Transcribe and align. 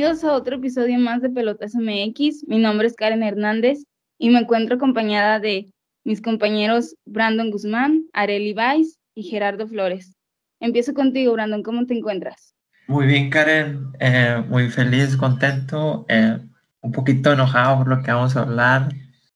Bienvenidos 0.00 0.24
a 0.24 0.32
otro 0.32 0.56
episodio 0.56 0.98
más 0.98 1.20
de 1.20 1.28
Pelotas 1.28 1.74
MX. 1.74 2.48
Mi 2.48 2.56
nombre 2.56 2.86
es 2.86 2.94
Karen 2.94 3.22
Hernández 3.22 3.84
y 4.16 4.30
me 4.30 4.38
encuentro 4.38 4.76
acompañada 4.76 5.40
de 5.40 5.74
mis 6.04 6.22
compañeros 6.22 6.96
Brandon 7.04 7.50
Guzmán, 7.50 8.06
Areli 8.14 8.54
Valls 8.54 8.98
y 9.14 9.24
Gerardo 9.24 9.68
Flores. 9.68 10.16
Empiezo 10.58 10.94
contigo, 10.94 11.34
Brandon. 11.34 11.62
¿Cómo 11.62 11.84
te 11.84 11.92
encuentras? 11.98 12.54
Muy 12.86 13.08
bien, 13.08 13.28
Karen. 13.28 13.88
Eh, 14.00 14.42
muy 14.48 14.70
feliz, 14.70 15.18
contento, 15.18 16.06
eh, 16.08 16.38
un 16.80 16.92
poquito 16.92 17.34
enojado 17.34 17.76
por 17.80 17.88
lo 17.88 18.02
que 18.02 18.10
vamos 18.10 18.34
a 18.36 18.40
hablar, 18.40 18.88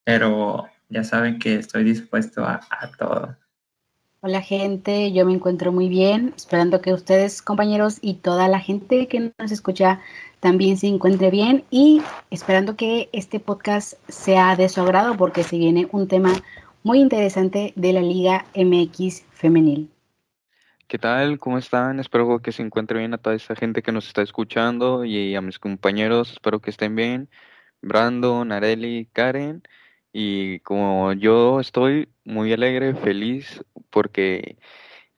pero 0.02 0.66
ya 0.88 1.04
saben 1.04 1.38
que 1.38 1.56
estoy 1.56 1.84
dispuesto 1.84 2.42
a, 2.42 2.62
a 2.70 2.90
todo. 2.96 3.36
Hola 4.26 4.40
gente, 4.40 5.12
yo 5.12 5.26
me 5.26 5.34
encuentro 5.34 5.70
muy 5.70 5.90
bien, 5.90 6.32
esperando 6.34 6.80
que 6.80 6.94
ustedes 6.94 7.42
compañeros 7.42 7.98
y 8.00 8.14
toda 8.14 8.48
la 8.48 8.58
gente 8.58 9.06
que 9.06 9.34
nos 9.38 9.52
escucha 9.52 10.00
también 10.40 10.78
se 10.78 10.86
encuentre 10.86 11.30
bien 11.30 11.62
y 11.68 12.00
esperando 12.30 12.74
que 12.74 13.10
este 13.12 13.38
podcast 13.38 13.98
sea 14.08 14.56
de 14.56 14.70
su 14.70 14.80
agrado 14.80 15.14
porque 15.18 15.42
se 15.42 15.58
viene 15.58 15.88
un 15.92 16.08
tema 16.08 16.32
muy 16.82 17.00
interesante 17.00 17.74
de 17.76 17.92
la 17.92 18.00
Liga 18.00 18.46
MX 18.54 19.26
femenil. 19.30 19.90
¿Qué 20.88 20.98
tal? 20.98 21.38
¿Cómo 21.38 21.58
están? 21.58 22.00
Espero 22.00 22.40
que 22.40 22.52
se 22.52 22.62
encuentre 22.62 23.00
bien 23.00 23.12
a 23.12 23.18
toda 23.18 23.36
esta 23.36 23.54
gente 23.54 23.82
que 23.82 23.92
nos 23.92 24.06
está 24.06 24.22
escuchando 24.22 25.04
y 25.04 25.34
a 25.34 25.42
mis 25.42 25.58
compañeros, 25.58 26.32
espero 26.32 26.60
que 26.60 26.70
estén 26.70 26.96
bien. 26.96 27.28
Brandon, 27.82 28.52
Areli, 28.52 29.06
Karen. 29.12 29.62
Y 30.14 30.60
como 30.60 31.12
yo 31.12 31.60
estoy 31.60 32.08
muy 32.24 32.52
alegre, 32.52 32.94
feliz, 32.94 33.62
porque 33.90 34.56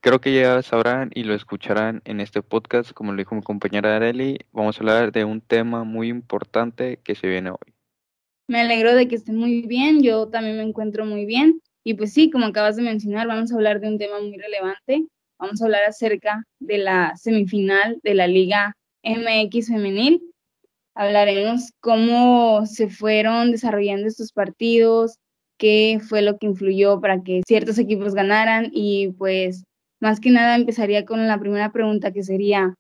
creo 0.01 0.21
que 0.21 0.35
ya 0.35 0.63
sabrán 0.63 1.11
y 1.15 1.25
lo 1.25 1.35
escucharán 1.35 2.03
en 2.05 2.21
este 2.21 2.43
podcast, 2.43 2.93
como 2.93 3.13
lo 3.13 3.19
dijo 3.19 3.35
mi 3.35 3.43
compañera 3.43 3.97
Areli, 3.97 4.39
vamos 4.53 4.77
a 4.77 4.81
hablar 4.81 5.13
de 5.13 5.25
un 5.25 5.41
tema 5.41 5.85
muy 5.85 6.09
importante 6.09 7.01
que 7.05 7.15
se 7.15 7.29
viene 7.29 7.51
hoy. 7.51 7.75
Me 8.49 8.61
alegro 8.61 8.95
de 8.95 9.09
que 9.09 9.17
estén 9.17 9.37
muy 9.37 9.63
bien, 9.63 10.03
yo 10.03 10.29
también 10.29 10.57
me 10.57 10.63
encuentro 10.63 11.05
muy 11.05 11.27
bien. 11.27 11.61
Y 11.85 11.95
pues 11.95 12.13
sí, 12.13 12.31
como 12.31 12.47
acabas 12.47 12.77
de 12.77 12.83
mencionar, 12.83 13.27
vamos 13.27 13.53
a 13.53 13.55
hablar 13.55 13.81
de 13.81 13.89
un 13.89 13.99
tema 13.99 14.21
muy 14.21 14.37
relevante. 14.37 15.07
Vamos 15.39 15.61
a 15.61 15.65
hablar 15.65 15.83
acerca 15.85 16.45
de 16.61 16.79
la 16.79 17.15
semifinal 17.17 17.99
de 18.03 18.15
la 18.15 18.27
Liga 18.27 18.75
MX 19.03 19.69
femenil 19.69 20.21
hablaremos 20.97 21.73
cómo 21.81 22.65
se 22.67 22.89
fueron 22.89 23.53
desarrollando 23.53 24.09
estos 24.09 24.33
partidos, 24.33 25.19
qué 25.59 26.01
fue 26.07 26.23
lo 26.23 26.39
que 26.39 26.47
influyó 26.47 27.01
para 27.01 27.23
que 27.23 27.43
ciertos 27.47 27.79
equipos 27.79 28.15
ganaran 28.15 28.71
y 28.73 29.09
pues 29.13 29.65
más 30.01 30.21
que 30.21 30.31
nada 30.31 30.57
empezaría 30.57 31.05
con 31.05 31.27
la 31.27 31.41
primera 31.41 31.73
pregunta 31.73 32.13
que 32.13 32.23
sería, 32.23 32.75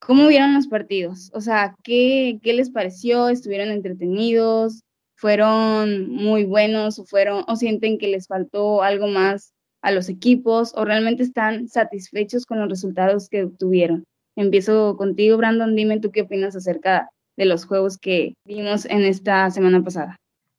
¿cómo 0.00 0.26
vieron 0.28 0.54
los 0.54 0.66
partidos? 0.66 1.30
O 1.34 1.40
sea, 1.40 1.74
¿qué, 1.84 2.38
qué 2.42 2.52
les 2.52 2.70
pareció? 2.70 3.28
¿Estuvieron 3.28 3.68
entretenidos? 3.70 4.80
¿Fueron 5.16 6.10
muy 6.10 6.44
buenos 6.44 6.98
o, 6.98 7.04
fueron, 7.04 7.44
o 7.46 7.56
sienten 7.56 7.98
que 7.98 8.08
les 8.08 8.26
faltó 8.26 8.82
algo 8.82 9.06
más 9.06 9.52
a 9.82 9.92
los 9.92 10.08
equipos 10.08 10.72
o 10.76 10.84
realmente 10.84 11.22
están 11.22 11.68
satisfechos 11.68 12.44
con 12.46 12.58
los 12.58 12.68
resultados 12.68 13.28
que 13.28 13.44
obtuvieron? 13.44 14.04
Empiezo 14.36 14.96
contigo, 14.96 15.36
Brandon, 15.36 15.76
dime 15.76 16.00
tú 16.00 16.10
qué 16.10 16.22
opinas 16.22 16.56
acerca 16.56 17.10
de 17.36 17.44
los 17.44 17.66
juegos 17.66 17.98
que 17.98 18.34
vimos 18.44 18.84
en 18.86 19.02
esta 19.02 19.50
semana 19.50 19.82
pasada. 19.82 20.16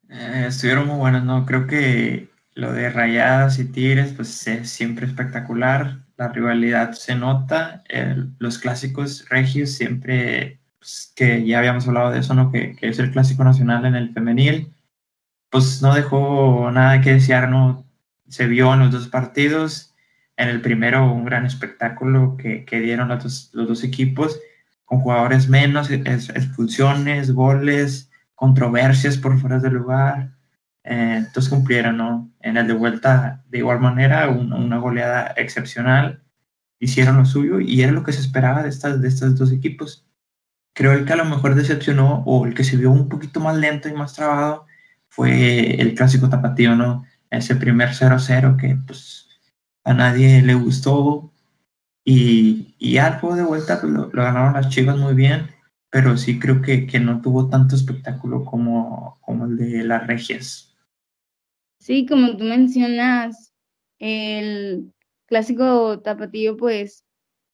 Eh, 0.10 0.46
estuvieron 0.48 0.88
muy 0.88 0.98
buenos, 0.98 1.24
¿no? 1.24 1.46
Creo 1.46 1.68
que 1.68 2.30
lo 2.56 2.72
de 2.74 2.90
Rayadas 2.90 3.60
y 3.60 3.66
Tigres, 3.66 4.14
pues 4.14 4.48
es 4.48 4.70
siempre 4.70 5.08
espectacular. 5.08 6.00
La 6.18 6.30
rivalidad 6.30 6.94
se 6.94 7.16
nota. 7.16 7.84
los 8.40 8.60
clásicos 8.60 9.28
regios 9.30 9.72
siempre, 9.72 10.60
pues, 10.80 11.12
que 11.16 11.46
ya 11.46 11.60
habíamos 11.60 11.88
hablado 11.88 12.12
de 12.12 12.20
eso, 12.20 12.34
¿no? 12.34 12.52
Que, 12.52 12.76
que, 12.76 12.90
es 12.90 13.00
el 13.00 13.12
clásico 13.12 13.44
nacional 13.44 13.86
en 13.86 13.96
el 13.96 14.14
femenil, 14.14 14.74
pues 15.50 15.82
no 15.82 15.94
dejó 15.96 16.70
nada 16.72 17.02
que 17.02 17.14
desear, 17.14 17.50
¿no? 17.50 17.86
Se 18.28 18.48
vio 18.48 18.74
en 18.74 18.82
los 18.82 18.92
dos 18.92 19.08
partidos. 19.08 19.94
En 20.38 20.50
el 20.50 20.62
primero, 20.62 21.12
un 21.14 21.26
gran 21.26 21.46
espectáculo 21.46 22.38
que, 22.38 22.66
que 22.66 22.80
dieron 22.80 23.10
los 23.10 23.24
dos, 23.24 23.50
los 23.54 23.68
dos 23.68 23.84
equipos 23.84 24.40
con 24.86 25.00
jugadores 25.02 25.50
menos, 25.50 25.90
expulsiones, 25.90 27.32
goles, 27.32 28.12
controversias 28.44 29.18
por 29.18 29.40
fuera 29.40 29.60
del 29.60 29.74
lugar. 29.74 30.36
Eh, 30.84 31.16
entonces 31.20 31.50
cumplieron. 31.50 32.34
En 32.42 32.58
el 32.58 32.68
de 32.68 32.74
vuelta, 32.74 33.44
de 33.50 33.60
igual 33.60 33.80
manera, 33.80 34.30
una, 34.30 34.78
goleada 34.78 35.34
excepcional. 35.38 36.24
Hicieron 36.80 37.18
lo 37.18 37.26
suyo 37.26 37.62
y 37.62 37.82
era 37.82 37.94
lo 37.94 38.04
que 38.04 38.12
se 38.12 38.20
esperaba 38.20 38.64
de, 38.64 38.70
estas, 38.70 39.02
de 39.02 39.08
estos 39.08 39.38
dos 39.38 39.52
equipos. 39.52 40.06
Creo 40.76 41.06
que 41.06 41.14
a 41.14 41.16
lo 41.16 41.26
mejor 41.26 41.56
decepcionó 41.56 42.24
o 42.26 42.46
el 42.46 42.54
que 42.54 42.66
se 42.66 42.78
vio 42.78 42.92
un 42.92 43.08
poquito 43.08 43.40
más 43.40 43.56
lento 43.58 43.88
y 43.88 43.94
más 43.94 44.14
trabado 44.14 44.66
fue 45.08 45.80
el 45.80 45.96
clásico 45.96 46.30
tapatío, 46.30 46.76
¿no? 46.76 47.06
Ese 47.30 47.56
primer 47.56 47.90
0-0 47.90 48.58
que 48.58 48.78
pues 48.88 49.30
a 49.86 49.94
nadie 49.94 50.42
le 50.42 50.56
gustó, 50.56 51.34
y, 52.06 52.76
y 52.80 52.98
al 52.98 53.20
juego 53.20 53.36
de 53.36 53.44
vuelta 53.44 53.80
pues, 53.80 53.94
lo, 53.94 54.10
ganaron 54.10 54.54
las 54.54 54.70
Chivas 54.70 54.98
muy 54.98 55.14
bien, 55.14 55.48
pero 55.94 56.18
sí 56.18 56.40
creo 56.40 56.60
que, 56.60 56.88
que 56.88 57.00
no 57.00 57.22
tuvo 57.22 57.50
tanto 57.50 57.76
espectáculo 57.76 58.44
como, 58.44 59.20
como 59.22 59.46
el 59.46 59.58
de 59.58 59.84
las 59.84 60.08
Regias. 60.08 60.76
Sí, 61.80 62.08
como 62.08 62.36
tú 62.36 62.46
mencionas, 62.46 63.54
el 64.00 64.92
clásico 65.28 66.00
tapatío 66.00 66.58
pues 66.58 67.04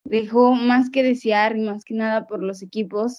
dejó 0.04 0.54
más 0.54 0.88
que 0.88 1.02
desear 1.02 1.54
y 1.54 1.60
más 1.60 1.84
que 1.84 1.92
nada 1.92 2.26
por 2.26 2.42
los 2.42 2.62
equipos. 2.62 3.18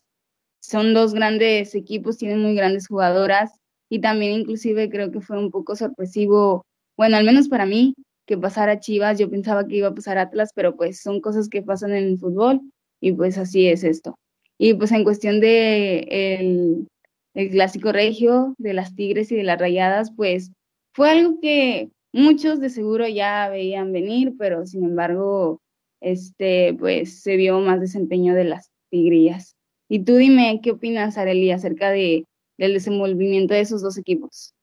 Son 0.60 0.96
dos 0.96 1.14
grandes 1.14 1.76
equipos, 1.76 2.18
tienen 2.18 2.42
muy 2.42 2.56
grandes 2.56 2.88
jugadoras 2.88 3.52
y 3.90 4.02
también 4.02 4.40
inclusive 4.40 4.90
creo 4.90 5.12
que 5.12 5.22
fue 5.22 5.38
un 5.38 5.52
poco 5.52 5.76
sorpresivo, 5.76 6.66
bueno, 6.98 7.18
al 7.18 7.26
menos 7.26 7.48
para 7.48 7.68
mí, 7.68 7.94
que 8.26 8.40
pasara 8.40 8.80
Chivas, 8.80 9.20
yo 9.20 9.30
pensaba 9.30 9.68
que 9.68 9.76
iba 9.76 9.90
a 9.90 9.94
pasar 9.94 10.18
Atlas, 10.18 10.50
pero 10.56 10.76
pues 10.76 11.00
son 11.00 11.22
cosas 11.22 11.48
que 11.48 11.62
pasan 11.62 11.92
en 11.92 12.06
el 12.06 12.18
fútbol 12.18 12.60
y 13.00 13.12
pues 13.12 13.38
así 13.38 13.68
es 13.68 13.84
esto. 13.84 14.18
Y 14.64 14.76
pues 14.76 14.92
en 14.92 15.04
cuestión 15.04 15.40
de 15.40 16.02
el, 16.12 16.88
el 17.34 17.50
clásico 17.50 17.92
regio, 17.92 18.54
de 18.60 18.76
las 18.76 18.94
Tigres 18.94 19.32
y 19.32 19.36
de 19.36 19.42
las 19.42 19.60
Rayadas, 19.60 20.12
pues 20.16 20.52
fue 20.94 21.10
algo 21.10 21.40
que 21.42 21.90
muchos 22.14 22.60
de 22.60 22.70
seguro 22.70 23.08
ya 23.08 23.50
veían 23.50 23.92
venir, 23.92 24.36
pero 24.38 24.68
sin 24.68 24.84
embargo, 24.84 25.60
este, 26.00 26.76
pues 26.76 27.24
se 27.24 27.38
vio 27.38 27.60
más 27.60 27.82
desempeño 27.82 28.36
de 28.36 28.44
las 28.44 28.70
Tigrillas. 28.92 29.56
Y 29.90 30.04
tú 30.04 30.18
dime, 30.18 30.60
¿qué 30.62 30.70
opinas, 30.70 31.18
Arely, 31.18 31.50
acerca 31.50 31.90
de, 31.90 32.26
del 32.60 32.74
desenvolvimiento 32.74 33.56
de 33.56 33.62
esos 33.62 33.82
dos 33.82 33.98
equipos? 33.98 34.54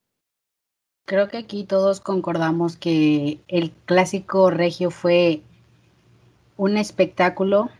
Creo 1.06 1.26
que 1.26 1.38
aquí 1.38 1.64
todos 1.64 1.98
concordamos 1.98 2.76
que 2.76 3.40
el 3.48 3.72
clásico 3.84 4.50
regio 4.50 4.92
fue 4.92 5.42
un 6.56 6.76
espectáculo 6.76 7.70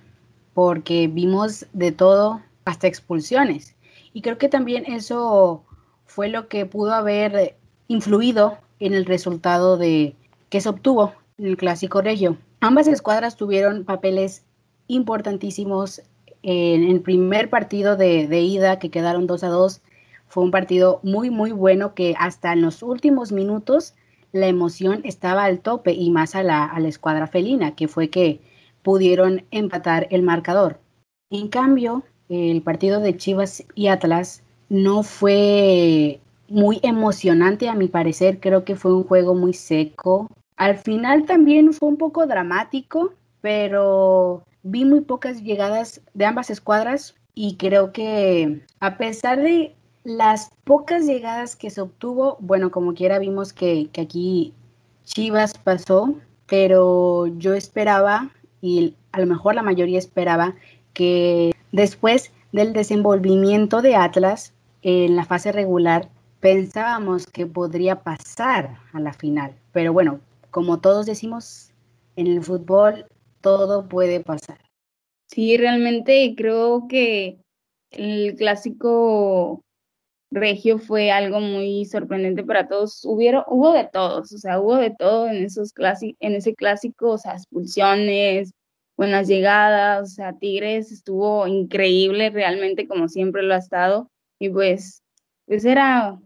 porque 0.59 1.07
vimos 1.07 1.67
de 1.73 1.93
todo 1.93 2.43
hasta 2.65 2.89
expulsiones. 2.89 3.77
Y 4.13 4.23
creo 4.23 4.39
que 4.39 4.49
también 4.49 4.87
eso 4.87 5.63
fue 6.05 6.29
lo 6.29 6.49
que 6.49 6.67
pudo 6.67 6.95
haber 6.95 7.55
influido 7.87 8.59
en 8.81 8.93
el 8.93 9.05
resultado 9.05 9.77
de 9.77 10.17
que 10.51 10.61
se 10.61 10.69
obtuvo 10.69 11.13
en 11.39 11.47
el 11.47 11.57
clásico 11.57 12.03
regio. 12.03 12.39
Ambas 12.59 12.89
escuadras 12.89 13.37
tuvieron 13.37 13.85
papeles 13.85 14.43
importantísimos 14.89 16.03
en 16.43 16.91
el 16.91 17.03
primer 17.03 17.51
partido 17.51 17.95
de, 17.97 18.25
ida 18.41 18.81
que 18.81 18.91
quedaron 18.91 19.29
2 19.29 19.45
a 19.45 19.49
2 19.51 19.81
fue 20.27 20.43
un 20.43 20.51
partido 20.51 20.99
muy, 21.05 21.31
muy 21.31 21.53
bueno 21.53 21.95
que 21.95 22.17
hasta 22.19 22.53
en 22.53 22.63
los 22.63 22.83
últimos 22.83 23.31
minutos 23.31 23.95
la 24.33 24.49
emoción 24.49 25.03
estaba 25.05 25.45
al 25.45 25.61
tope 25.61 25.93
y 25.93 26.11
más 26.11 26.35
a 26.35 26.43
la, 26.43 26.65
a 26.65 26.81
la 26.81 26.89
escuadra 26.89 27.29
felina, 27.29 27.77
que 27.77 27.87
fue 27.87 28.11
que 28.11 28.41
pudieron 28.89 29.45
empatar 29.51 30.07
el 30.11 30.23
marcador. 30.23 30.81
En 31.29 31.49
cambio, 31.49 32.05
el 32.31 32.63
partido 32.63 33.01
de 33.01 33.19
Chivas 33.19 33.63
y 33.75 33.89
Atlas 33.89 34.43
no 34.71 35.03
fue 35.03 36.21
muy 36.49 36.81
emocionante 36.83 37.69
a 37.69 37.75
mi 37.75 37.89
parecer, 37.89 38.41
creo 38.41 38.65
que 38.65 38.77
fue 38.77 38.95
un 38.95 39.05
juego 39.05 39.35
muy 39.35 39.53
seco. 39.53 40.31
Al 40.57 40.79
final 40.79 41.27
también 41.27 41.75
fue 41.75 41.91
un 41.91 41.99
poco 41.99 42.27
dramático, 42.27 43.13
pero 43.43 44.43
vi 44.63 44.87
muy 44.87 45.03
pocas 45.03 45.43
llegadas 45.43 46.01
de 46.15 46.25
ambas 46.25 46.49
escuadras 46.49 47.15
y 47.35 47.57
creo 47.57 47.93
que 47.93 48.63
a 48.81 48.97
pesar 48.97 49.39
de 49.39 49.75
las 50.03 50.49
pocas 50.65 51.05
llegadas 51.05 51.57
que 51.57 51.69
se 51.69 51.83
obtuvo, 51.83 52.39
bueno, 52.41 52.71
como 52.71 52.95
quiera 52.95 53.19
vimos 53.19 53.53
que, 53.53 53.91
aquí 54.01 54.55
Chivas 55.05 55.53
pasó, 55.59 56.15
pero 56.47 57.27
yo 57.37 57.53
esperaba, 57.53 58.31
y 58.61 58.95
a 59.13 59.21
lo 59.21 59.27
mejor 59.27 59.55
la 59.55 59.63
mayoría 59.63 59.99
esperaba, 59.99 60.55
que 60.93 61.53
después 61.73 62.33
del 62.53 62.73
desenvolvimiento 62.73 63.83
de 63.83 63.97
Atlas 63.97 64.55
en 64.83 65.17
la 65.17 65.25
fase 65.25 65.53
regular, 65.53 66.09
pensábamos 66.41 67.27
que 67.27 67.47
podría 67.47 68.03
pasar 68.03 68.79
a 68.93 69.01
la 69.01 69.13
final. 69.13 69.55
Pero 69.73 69.93
bueno, 69.93 70.21
como 70.51 70.81
todos 70.81 71.07
decimos, 71.07 71.73
en 72.17 72.27
el 72.27 72.43
fútbol 72.43 73.07
todo 73.41 73.89
puede 73.89 74.21
pasar. 74.21 74.59
Sí, 75.29 75.57
realmente 75.57 76.35
creo 76.37 76.89
que 76.89 77.39
el 77.91 78.35
clásico 78.37 79.61
regio 80.31 80.79
fue 80.79 81.11
algo 81.11 81.41
muy 81.41 81.85
sorprendente 81.87 82.45
para 82.45 82.69
todos. 82.69 83.05
Hubieron, 83.05 83.45
hubo 83.49 83.73
de 83.73 83.89
todos, 83.91 84.33
o 84.33 84.39
sea, 84.39 84.61
hubo 84.61 84.77
de 84.77 84.95
todo 84.97 85.29
en, 85.29 85.45
esos 85.45 85.73
en 86.21 86.35
ese 86.35 86.55
clásico, 86.55 87.11
o 87.13 87.19
sea, 87.19 87.33
expulsiones, 87.35 88.53
buenas 88.97 89.29
llegadas, 89.29 90.03
o 90.03 90.15
sea, 90.15 90.33
Tigres 90.39 90.93
estuvo 90.93 91.47
increíble 91.47 92.31
realmente 92.31 92.89
como 92.89 93.09
siempre 93.09 93.43
lo 93.43 93.55
ha 93.55 93.59
estado 93.59 94.11
y 94.41 94.51
pues, 94.51 95.03
pues 95.47 95.65
era 95.65 96.19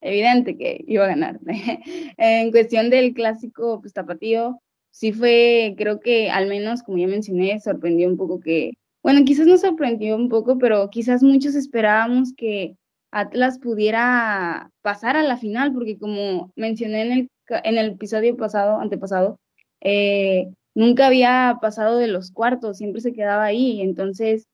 evidente 0.00 0.56
que 0.56 0.84
iba 0.86 1.04
a 1.04 1.08
ganar. 1.08 1.38
en 2.16 2.50
cuestión 2.50 2.90
del 2.90 3.14
clásico 3.14 3.80
pues 3.80 3.92
tapatío, 3.92 4.60
sí 4.90 5.12
fue, 5.12 5.74
creo 5.76 6.00
que 6.00 6.30
al 6.30 6.48
menos 6.48 6.82
como 6.82 6.98
ya 6.98 7.06
mencioné, 7.06 7.60
sorprendió 7.60 8.08
un 8.08 8.16
poco 8.16 8.40
que, 8.40 8.72
bueno, 9.02 9.24
quizás 9.24 9.46
nos 9.46 9.60
sorprendió 9.60 10.16
un 10.16 10.28
poco, 10.28 10.58
pero 10.58 10.88
quizás 10.90 11.22
muchos 11.22 11.54
esperábamos 11.54 12.32
que 12.34 12.76
Atlas 13.14 13.60
pudiera 13.60 14.70
pasar 14.82 15.16
a 15.16 15.22
la 15.22 15.36
final, 15.36 15.72
porque 15.72 15.96
como 15.98 16.52
mencioné 16.56 17.02
en 17.02 17.12
el, 17.12 17.30
en 17.64 17.78
el 17.78 17.92
episodio 17.92 18.36
pasado, 18.36 18.80
antepasado, 18.80 19.38
eh, 19.80 20.48
nunca 20.74 21.06
había 21.06 21.58
pasado 21.62 21.98
de 21.98 22.08
los 22.08 22.32
cuartos, 22.32 22.78
siempre 22.78 23.00
se 23.00 23.12
quedaba 23.12 23.44
ahí. 23.44 23.80
Entonces, 23.82 24.46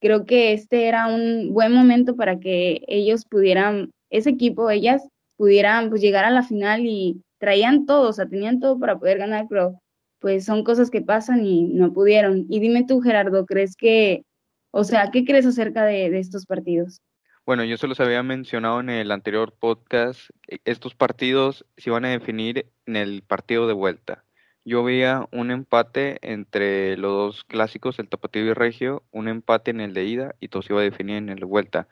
creo 0.00 0.24
que 0.24 0.54
este 0.54 0.86
era 0.88 1.08
un 1.08 1.52
buen 1.52 1.72
momento 1.72 2.16
para 2.16 2.38
que 2.40 2.82
ellos 2.88 3.24
pudieran, 3.26 3.90
ese 4.10 4.30
equipo, 4.30 4.70
ellas 4.70 5.06
pudieran 5.36 5.90
pues, 5.90 6.00
llegar 6.00 6.24
a 6.24 6.30
la 6.30 6.42
final 6.42 6.86
y 6.86 7.22
traían 7.38 7.84
todo, 7.86 8.08
o 8.10 8.12
sea, 8.14 8.26
tenían 8.26 8.60
todo 8.60 8.78
para 8.78 8.98
poder 8.98 9.18
ganar, 9.18 9.46
pero 9.50 9.78
pues 10.20 10.44
son 10.46 10.64
cosas 10.64 10.90
que 10.90 11.02
pasan 11.02 11.44
y 11.44 11.64
no 11.64 11.92
pudieron. 11.92 12.46
Y 12.48 12.60
dime 12.60 12.84
tú, 12.88 13.00
Gerardo, 13.02 13.44
¿crees 13.46 13.76
que, 13.76 14.24
o 14.72 14.84
sea, 14.84 15.10
qué 15.12 15.24
crees 15.26 15.44
acerca 15.46 15.84
de, 15.84 16.08
de 16.10 16.18
estos 16.20 16.46
partidos? 16.46 17.00
Bueno, 17.46 17.62
yo 17.62 17.76
se 17.76 17.86
los 17.86 18.00
había 18.00 18.24
mencionado 18.24 18.80
en 18.80 18.90
el 18.90 19.12
anterior 19.12 19.52
podcast. 19.52 20.30
E, 20.48 20.58
estos 20.64 20.96
partidos 20.96 21.64
se 21.76 21.90
iban 21.90 22.04
a 22.04 22.08
definir 22.08 22.72
en 22.86 22.96
el 22.96 23.22
partido 23.22 23.68
de 23.68 23.72
vuelta. 23.72 24.24
Yo 24.64 24.82
veía 24.82 25.28
un 25.30 25.52
empate 25.52 26.18
entre 26.22 26.96
los 26.96 27.12
dos 27.12 27.44
clásicos, 27.44 28.00
el 28.00 28.08
Tapatío 28.08 28.44
y 28.46 28.52
Regio, 28.52 29.04
un 29.12 29.28
empate 29.28 29.70
en 29.70 29.80
el 29.80 29.94
de 29.94 30.04
ida 30.06 30.34
y 30.40 30.48
todo 30.48 30.62
se 30.62 30.72
iba 30.72 30.80
a 30.80 30.84
definir 30.84 31.16
en 31.18 31.28
el 31.28 31.38
de 31.38 31.44
vuelta. 31.46 31.88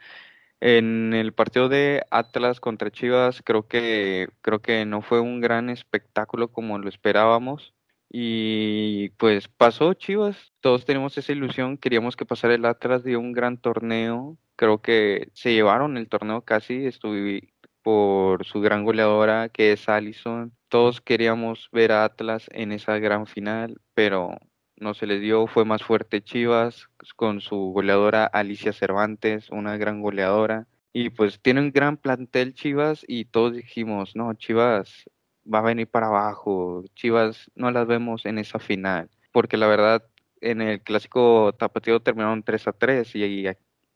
En 0.60 1.14
el 1.14 1.32
partido 1.34 1.68
de 1.68 2.04
Atlas 2.10 2.60
contra 2.60 2.90
Chivas 2.90 3.42
creo 3.44 3.68
que 3.68 4.28
creo 4.42 4.60
que 4.62 4.84
no 4.86 5.02
fue 5.02 5.20
un 5.20 5.40
gran 5.40 5.70
espectáculo 5.70 6.52
como 6.52 6.78
lo 6.78 6.88
esperábamos 6.88 7.74
y 8.16 9.08
pues 9.18 9.48
pasó 9.48 9.92
Chivas, 9.94 10.52
todos 10.60 10.84
tenemos 10.84 11.18
esa 11.18 11.32
ilusión, 11.32 11.76
queríamos 11.76 12.14
que 12.14 12.24
pasara 12.24 12.54
el 12.54 12.64
Atlas 12.64 13.02
de 13.02 13.16
un 13.16 13.32
gran 13.32 13.56
torneo, 13.58 14.38
creo 14.54 14.80
que 14.80 15.30
se 15.32 15.52
llevaron 15.52 15.96
el 15.96 16.08
torneo 16.08 16.42
casi, 16.42 16.86
estuve 16.86 17.52
por 17.82 18.44
su 18.44 18.60
gran 18.60 18.84
goleadora 18.84 19.48
que 19.48 19.72
es 19.72 19.88
Allison. 19.88 20.52
Todos 20.68 21.00
queríamos 21.00 21.68
ver 21.72 21.90
a 21.90 22.04
Atlas 22.04 22.48
en 22.52 22.70
esa 22.70 23.00
gran 23.00 23.26
final, 23.26 23.80
pero 23.94 24.38
no 24.76 24.94
se 24.94 25.08
les 25.08 25.20
dio, 25.20 25.48
fue 25.48 25.64
más 25.64 25.82
fuerte 25.82 26.22
Chivas 26.22 26.88
con 27.16 27.40
su 27.40 27.56
goleadora 27.72 28.26
Alicia 28.26 28.72
Cervantes, 28.72 29.50
una 29.50 29.76
gran 29.76 30.00
goleadora. 30.02 30.68
Y 30.92 31.10
pues 31.10 31.40
tiene 31.42 31.62
un 31.62 31.72
gran 31.72 31.96
plantel 31.96 32.54
Chivas 32.54 33.04
y 33.08 33.24
todos 33.24 33.54
dijimos, 33.54 34.14
no, 34.14 34.32
Chivas 34.34 35.04
va 35.52 35.60
a 35.60 35.62
venir 35.62 35.88
para 35.88 36.08
abajo, 36.08 36.84
Chivas 36.94 37.50
no 37.54 37.70
las 37.70 37.86
vemos 37.86 38.26
en 38.26 38.38
esa 38.38 38.58
final, 38.58 39.10
porque 39.32 39.56
la 39.56 39.66
verdad 39.66 40.04
en 40.40 40.60
el 40.60 40.82
clásico 40.82 41.54
tapatío 41.58 42.00
terminaron 42.00 42.42
3 42.42 42.68
a 42.68 42.72
3 42.72 43.14
y, 43.16 43.46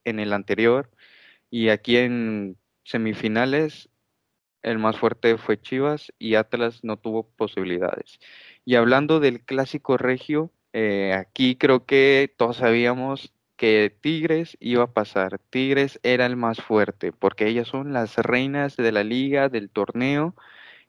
en 0.05 0.21
el 0.21 0.33
anterior. 0.33 0.91
Y 1.50 1.69
aquí 1.69 1.97
en 1.99 2.56
semifinales 2.85 3.89
el 4.62 4.79
más 4.79 4.99
fuerte 4.99 5.39
fue 5.39 5.61
Chivas 5.61 6.12
y 6.19 6.35
Atlas 6.35 6.81
no 6.83 6.97
tuvo 6.97 7.29
posibilidades. 7.29 8.19
Y 8.65 8.75
hablando 8.75 9.21
del 9.21 9.45
clásico 9.45 9.97
regio, 9.97 10.50
eh, 10.73 11.15
aquí 11.15 11.56
creo 11.56 11.87
que 11.87 12.35
todos 12.37 12.59
sabíamos 12.59 13.33
que 13.56 13.95
Tigres 14.00 14.56
iba 14.61 14.85
a 14.85 14.93
pasar. 14.93 15.39
Tigres 15.50 16.00
era 16.03 16.27
el 16.27 16.37
más 16.37 16.61
fuerte 16.61 17.12
porque 17.12 17.47
ellas 17.47 17.69
son 17.69 17.93
las 17.93 18.17
reinas 18.17 18.77
de 18.77 18.93
la 18.93 19.05
liga, 19.05 19.49
del 19.49 19.71
torneo. 19.71 20.35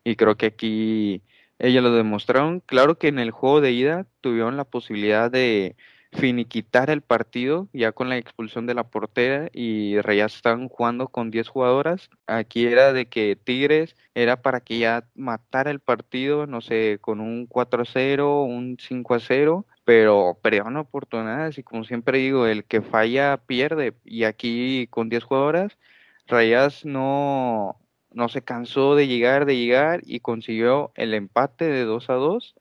Y 0.09 0.15
creo 0.15 0.37
que 0.37 0.47
aquí 0.47 1.21
ellas 1.59 1.83
lo 1.83 1.91
demostraron. 1.91 2.61
Claro 2.61 2.97
que 2.97 3.09
en 3.09 3.19
el 3.19 3.29
juego 3.29 3.61
de 3.61 3.71
ida 3.71 4.07
tuvieron 4.21 4.57
la 4.57 4.63
posibilidad 4.63 5.29
de 5.29 5.75
finiquitar 6.11 6.89
el 6.89 7.01
partido 7.01 7.69
ya 7.73 7.91
con 7.91 8.09
la 8.09 8.17
expulsión 8.17 8.65
de 8.65 8.73
la 8.73 8.89
portera 8.89 9.49
y 9.53 10.01
Rayas 10.01 10.35
están 10.35 10.67
jugando 10.67 11.09
con 11.09 11.29
10 11.29 11.47
jugadoras. 11.47 12.09
Aquí 12.25 12.65
era 12.65 12.91
de 12.91 13.07
que 13.07 13.35
Tigres 13.35 13.95
era 14.15 14.41
para 14.41 14.61
que 14.61 14.79
ya 14.79 15.07
matara 15.13 15.69
el 15.69 15.79
partido, 15.79 16.47
no 16.47 16.61
sé, 16.61 16.97
con 17.01 17.19
un 17.19 17.47
4-0, 17.47 18.43
un 18.45 18.77
5-0, 18.77 19.65
pero 19.85 20.39
perdieron 20.41 20.77
oportunidades 20.77 21.59
y 21.59 21.63
como 21.63 21.83
siempre 21.83 22.17
digo, 22.17 22.47
el 22.47 22.65
que 22.65 22.81
falla 22.81 23.37
pierde 23.37 23.93
y 24.05 24.23
aquí 24.23 24.87
con 24.89 25.09
10 25.09 25.23
jugadoras 25.23 25.77
Rayas 26.29 26.85
no 26.85 27.79
no 28.11 28.29
se 28.29 28.41
cansó 28.41 28.95
de 28.95 29.07
llegar, 29.07 29.45
de 29.45 29.57
llegar 29.57 30.01
y 30.05 30.19
consiguió 30.19 30.91
el 30.95 31.13
empate 31.13 31.65
de 31.65 31.83
2 31.83 32.09
a 32.09 32.13
2 32.13 32.55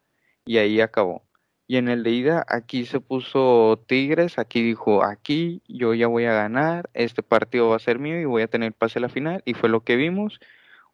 y 0.47 0.59
ahí 0.59 0.81
acabó. 0.81 1.23
Y 1.71 1.77
en 1.77 1.89
el 1.89 2.03
de 2.03 2.11
ida, 2.13 2.47
aquí 2.49 2.87
se 2.87 2.99
puso 2.99 3.85
Tigres, 3.87 4.39
aquí 4.39 4.63
dijo, 4.63 5.05
aquí 5.05 5.61
yo 5.69 5.93
ya 5.93 6.07
voy 6.07 6.25
a 6.25 6.33
ganar, 6.33 6.89
este 6.95 7.23
partido 7.23 7.69
va 7.69 7.77
a 7.77 7.79
ser 7.79 7.99
mío 7.99 8.19
y 8.19 8.25
voy 8.25 8.41
a 8.41 8.49
tener 8.49 8.73
pase 8.73 8.99
a 8.99 9.03
la 9.03 9.11
final. 9.11 9.43
Y 9.45 9.53
fue 9.53 9.69
lo 9.69 9.85
que 9.85 9.97
vimos, 9.97 10.41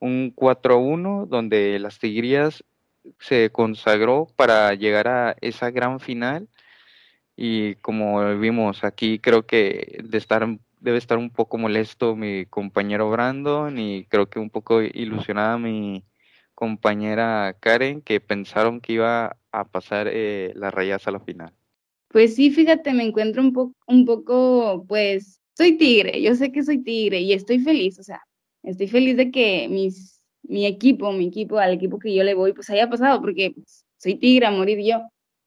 un 0.00 0.34
4-1 0.34 1.28
donde 1.28 1.78
las 1.78 2.00
Tigrías 2.00 2.64
se 3.20 3.50
consagró 3.50 4.26
para 4.34 4.74
llegar 4.74 5.06
a 5.06 5.36
esa 5.40 5.70
gran 5.70 6.00
final. 6.00 6.48
Y 7.36 7.76
como 7.76 8.36
vimos 8.38 8.82
aquí, 8.82 9.20
creo 9.20 9.46
que 9.46 10.00
de 10.02 10.18
estar, 10.18 10.58
debe 10.84 10.98
estar 10.98 11.16
un 11.16 11.30
poco 11.30 11.56
molesto 11.56 12.14
mi 12.14 12.44
compañero 12.44 13.10
Brandon 13.10 13.78
y 13.78 14.04
creo 14.04 14.28
que 14.28 14.38
un 14.38 14.50
poco 14.50 14.82
ilusionada 14.82 15.56
mi 15.56 16.04
compañera 16.54 17.56
Karen, 17.58 18.02
que 18.02 18.20
pensaron 18.20 18.82
que 18.82 18.92
iba 18.92 19.38
a 19.50 19.64
pasar 19.64 20.08
eh, 20.12 20.52
las 20.56 20.74
rayas 20.74 21.08
a 21.08 21.10
la 21.10 21.20
final? 21.20 21.54
Pues 22.08 22.34
sí, 22.34 22.50
fíjate, 22.50 22.92
me 22.92 23.02
encuentro 23.02 23.40
un, 23.40 23.54
poco, 23.54 23.74
un 23.86 24.04
poco, 24.04 24.84
pues, 24.86 25.40
soy 25.56 25.78
tigre, 25.78 26.20
yo 26.20 26.34
sé 26.34 26.52
que 26.52 26.62
soy 26.62 26.82
tigre 26.82 27.18
y 27.20 27.32
estoy 27.32 27.60
feliz, 27.60 27.98
o 27.98 28.02
sea, 28.02 28.20
estoy 28.62 28.86
feliz 28.86 29.16
de 29.16 29.30
que 29.30 29.66
mis, 29.70 30.20
mi 30.42 30.66
equipo, 30.66 31.10
mi 31.12 31.28
equipo, 31.28 31.58
al 31.58 31.72
equipo 31.72 31.98
que 31.98 32.14
yo 32.14 32.22
le 32.24 32.34
voy, 32.34 32.52
pues 32.52 32.68
haya 32.68 32.90
pasado, 32.90 33.22
porque 33.22 33.54
soy 33.96 34.16
tigre 34.16 34.46
a 34.46 34.50
morir 34.50 34.78
yo. 34.84 35.00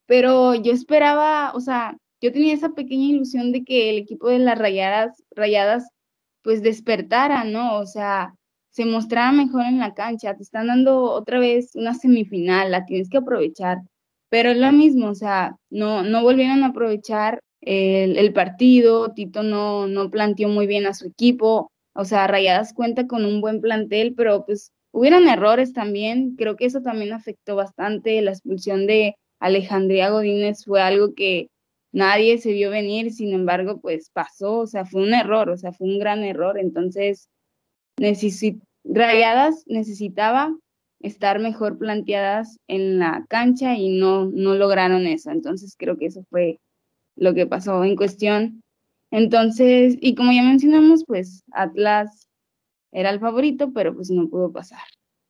Pero 0.06 0.54
yo 0.56 0.72
esperaba, 0.72 1.52
o 1.54 1.60
sea, 1.60 1.96
yo 2.20 2.32
tenía 2.32 2.54
esa 2.54 2.70
pequeña 2.70 3.06
ilusión 3.06 3.52
de 3.52 3.64
que 3.64 3.90
el 3.90 3.98
equipo 3.98 4.28
de 4.28 4.38
las 4.38 4.58
rayadas, 4.58 5.22
rayadas, 5.30 5.88
pues 6.42 6.62
despertara, 6.62 7.44
¿no? 7.44 7.78
O 7.78 7.86
sea, 7.86 8.34
se 8.70 8.84
mostrara 8.84 9.32
mejor 9.32 9.64
en 9.66 9.78
la 9.78 9.94
cancha, 9.94 10.36
te 10.36 10.42
están 10.42 10.68
dando 10.68 11.02
otra 11.02 11.38
vez 11.38 11.74
una 11.74 11.94
semifinal, 11.94 12.70
la 12.70 12.84
tienes 12.86 13.08
que 13.08 13.18
aprovechar. 13.18 13.78
Pero 14.30 14.50
es 14.50 14.58
lo 14.58 14.72
mismo, 14.72 15.08
o 15.08 15.14
sea, 15.14 15.56
no, 15.70 16.02
no 16.02 16.22
volvieron 16.22 16.62
a 16.62 16.68
aprovechar 16.68 17.40
el, 17.60 18.32
partido, 18.32 19.12
Tito 19.12 19.42
no, 19.42 19.86
no 19.86 20.10
planteó 20.10 20.48
muy 20.48 20.66
bien 20.66 20.86
a 20.86 20.94
su 20.94 21.06
equipo, 21.06 21.70
o 21.94 22.04
sea, 22.04 22.26
Rayadas 22.26 22.72
cuenta 22.72 23.06
con 23.06 23.24
un 23.24 23.40
buen 23.40 23.60
plantel, 23.60 24.14
pero 24.14 24.44
pues 24.46 24.70
hubieron 24.92 25.28
errores 25.28 25.72
también, 25.72 26.36
creo 26.36 26.56
que 26.56 26.66
eso 26.66 26.82
también 26.82 27.12
afectó 27.12 27.56
bastante, 27.56 28.22
la 28.22 28.30
expulsión 28.30 28.86
de 28.86 29.16
Alejandría 29.40 30.10
Godínez 30.10 30.64
fue 30.64 30.80
algo 30.80 31.14
que 31.14 31.48
nadie 31.92 32.38
se 32.38 32.52
vio 32.52 32.70
venir, 32.70 33.12
sin 33.12 33.32
embargo, 33.32 33.80
pues 33.80 34.10
pasó, 34.10 34.60
o 34.60 34.66
sea, 34.66 34.84
fue 34.84 35.02
un 35.02 35.14
error, 35.14 35.50
o 35.50 35.56
sea, 35.56 35.72
fue 35.72 35.88
un 35.88 35.98
gran 35.98 36.24
error, 36.24 36.58
entonces 36.58 37.28
Rayadas 38.84 39.64
necesitaba 39.66 40.56
estar 41.00 41.38
mejor 41.38 41.78
planteadas 41.78 42.58
en 42.68 42.98
la 42.98 43.24
cancha 43.28 43.74
y 43.74 43.98
no, 43.98 44.26
no 44.26 44.54
lograron 44.54 45.06
eso. 45.06 45.30
Entonces 45.30 45.74
creo 45.78 45.96
que 45.96 46.06
eso 46.06 46.24
fue 46.30 46.58
lo 47.16 47.34
que 47.34 47.46
pasó 47.46 47.84
en 47.84 47.96
cuestión. 47.96 48.62
Entonces, 49.10 49.96
y 50.00 50.14
como 50.14 50.32
ya 50.32 50.42
mencionamos, 50.42 51.04
pues 51.06 51.42
Atlas 51.52 52.28
era 52.92 53.10
el 53.10 53.20
favorito, 53.20 53.72
pero 53.72 53.94
pues 53.94 54.10
no 54.10 54.28
pudo 54.28 54.52
pasar. 54.52 54.82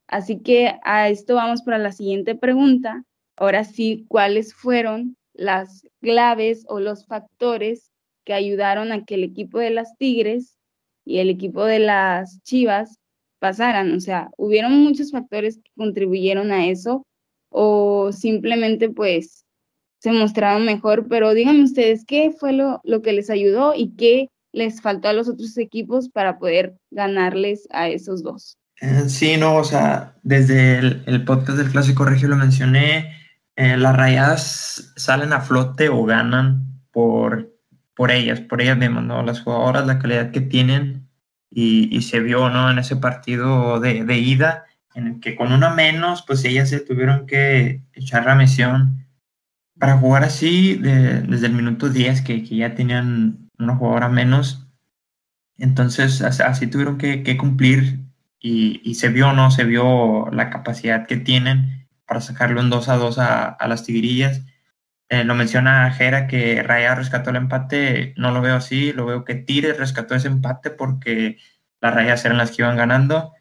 Así 0.09 0.41
que 0.41 0.75
a 0.85 1.09
esto 1.09 1.35
vamos 1.35 1.63
para 1.63 1.79
la 1.79 1.93
siguiente 1.93 2.35
pregunta. 2.35 3.05
Ahora 3.37 3.65
sí, 3.65 4.07
¿cuáles 4.09 4.55
fueron 4.55 5.17
las 5.39 5.83
claves 6.03 6.65
o 6.69 6.81
los 6.81 7.07
factores 7.07 7.91
que 8.25 8.35
ayudaron 8.35 8.93
a 8.93 9.05
que 9.05 9.15
el 9.15 9.25
equipo 9.25 9.59
de 9.59 9.71
las 9.71 9.97
Tigres 9.97 10.59
y 11.07 11.19
el 11.19 11.31
equipo 11.31 11.65
de 11.65 11.79
las 11.79 12.43
Chivas 12.43 12.99
pasaran. 13.39 13.95
O 13.95 14.01
sea, 14.01 14.31
hubieron 14.37 14.79
muchos 14.81 15.13
factores 15.13 15.57
que 15.57 15.71
contribuyeron 15.77 16.53
a 16.53 16.67
eso 16.67 17.07
o 17.49 18.13
simplemente 18.13 18.91
pues 18.91 19.45
se 20.01 20.13
mostraron 20.13 20.65
mejor, 20.65 21.09
pero 21.09 21.33
díganme 21.33 21.65
ustedes 21.65 22.05
qué 22.05 22.31
fue 22.31 22.53
lo, 22.53 22.81
lo 22.85 23.01
que 23.01 23.13
les 23.13 23.31
ayudó 23.31 23.75
y 23.75 23.95
qué 23.97 24.29
les 24.53 24.81
faltó 24.81 25.09
a 25.09 25.13
los 25.13 25.29
otros 25.29 25.57
equipos 25.57 26.09
para 26.09 26.39
poder 26.39 26.77
ganarles 26.91 27.67
a 27.71 27.89
esos 27.89 28.23
dos. 28.23 28.59
Eh, 28.81 29.09
sí, 29.09 29.37
no, 29.37 29.57
o 29.57 29.65
sea, 29.65 30.17
desde 30.23 30.79
el, 30.79 31.25
podcast 31.25 31.59
del 31.59 31.71
Clásico 31.71 32.05
Regio 32.05 32.29
lo 32.29 32.37
mencioné, 32.37 33.13
eh, 33.59 33.77
las 33.77 33.97
rayadas 33.97 34.93
salen 34.95 35.33
a 35.33 35.41
flote 35.41 35.89
o 35.89 36.05
ganan 36.05 36.81
por, 36.93 37.53
por 37.97 38.13
ellas, 38.13 38.41
por 38.41 38.63
ellas 38.63 38.79
mismas, 38.79 39.03
¿no? 39.03 39.25
Las 39.25 39.41
jugadoras, 39.41 39.85
la 39.85 39.99
calidad 39.99 40.31
que 40.31 40.41
tienen 40.41 41.09
y, 41.51 42.01
se 42.03 42.21
vio, 42.21 42.51
¿no? 42.51 42.71
En 42.71 42.79
ese 42.79 42.95
partido 42.95 43.81
de, 43.81 44.05
de, 44.05 44.17
ida, 44.17 44.67
en 44.95 45.09
el 45.09 45.21
que 45.21 45.35
con 45.35 45.51
una 45.51 45.71
menos, 45.71 46.23
pues 46.23 46.45
ellas 46.45 46.71
se 46.71 46.79
tuvieron 46.79 47.27
que 47.27 47.83
echar 47.95 48.27
la 48.27 48.37
misión 48.37 49.09
para 49.77 49.99
jugar 49.99 50.23
así 50.23 50.77
desde 50.77 51.47
el 51.49 51.53
minuto 51.53 51.89
10, 51.89 52.23
que, 52.23 52.45
que 52.45 52.57
ya 52.57 52.77
tenían 52.77 53.51
una 53.59 53.75
jugadora 53.75 54.09
menos. 54.09 54.69
Entonces, 55.57 56.23
así 56.23 56.69
tuvieron 56.69 56.97
que, 56.97 57.37
cumplir 57.37 58.05
y, 58.39 58.81
y, 58.85 58.95
se 58.95 59.09
vio, 59.09 59.33
¿no? 59.33 59.51
Se 59.51 59.65
vio 59.65 60.31
la 60.31 60.49
capacidad 60.49 61.09
que 61.09 61.17
tienen 61.17 61.78
para 62.09 62.21
sacarlo 62.21 62.61
en 62.61 62.71
2 62.71 62.89
a 62.89 62.97
2 62.97 63.19
a, 63.19 63.45
a 63.45 63.69
las 63.69 63.85
tigrillas. 63.85 64.43
Eh, 65.11 65.25
lo 65.25 65.35
menciona 65.35 65.91
Jera 65.91 66.27
que 66.27 66.63
Raya 66.63 66.95
rescató 66.95 67.31
el 67.31 67.37
empate, 67.37 68.15
no 68.17 68.31
lo 68.31 68.43
veo 68.43 68.57
así, 68.57 68.93
lo 68.93 69.07
veo 69.07 69.25
que 69.25 69.37
Tigres 69.37 69.79
rescató 69.79 70.15
ese 70.15 70.29
empate 70.29 70.71
porque 70.71 71.39
las 71.81 71.95
Rayas 71.95 72.25
eran 72.25 72.39
las 72.39 72.51
que 72.51 72.63
iban 72.63 72.77
ganando. 72.77 73.33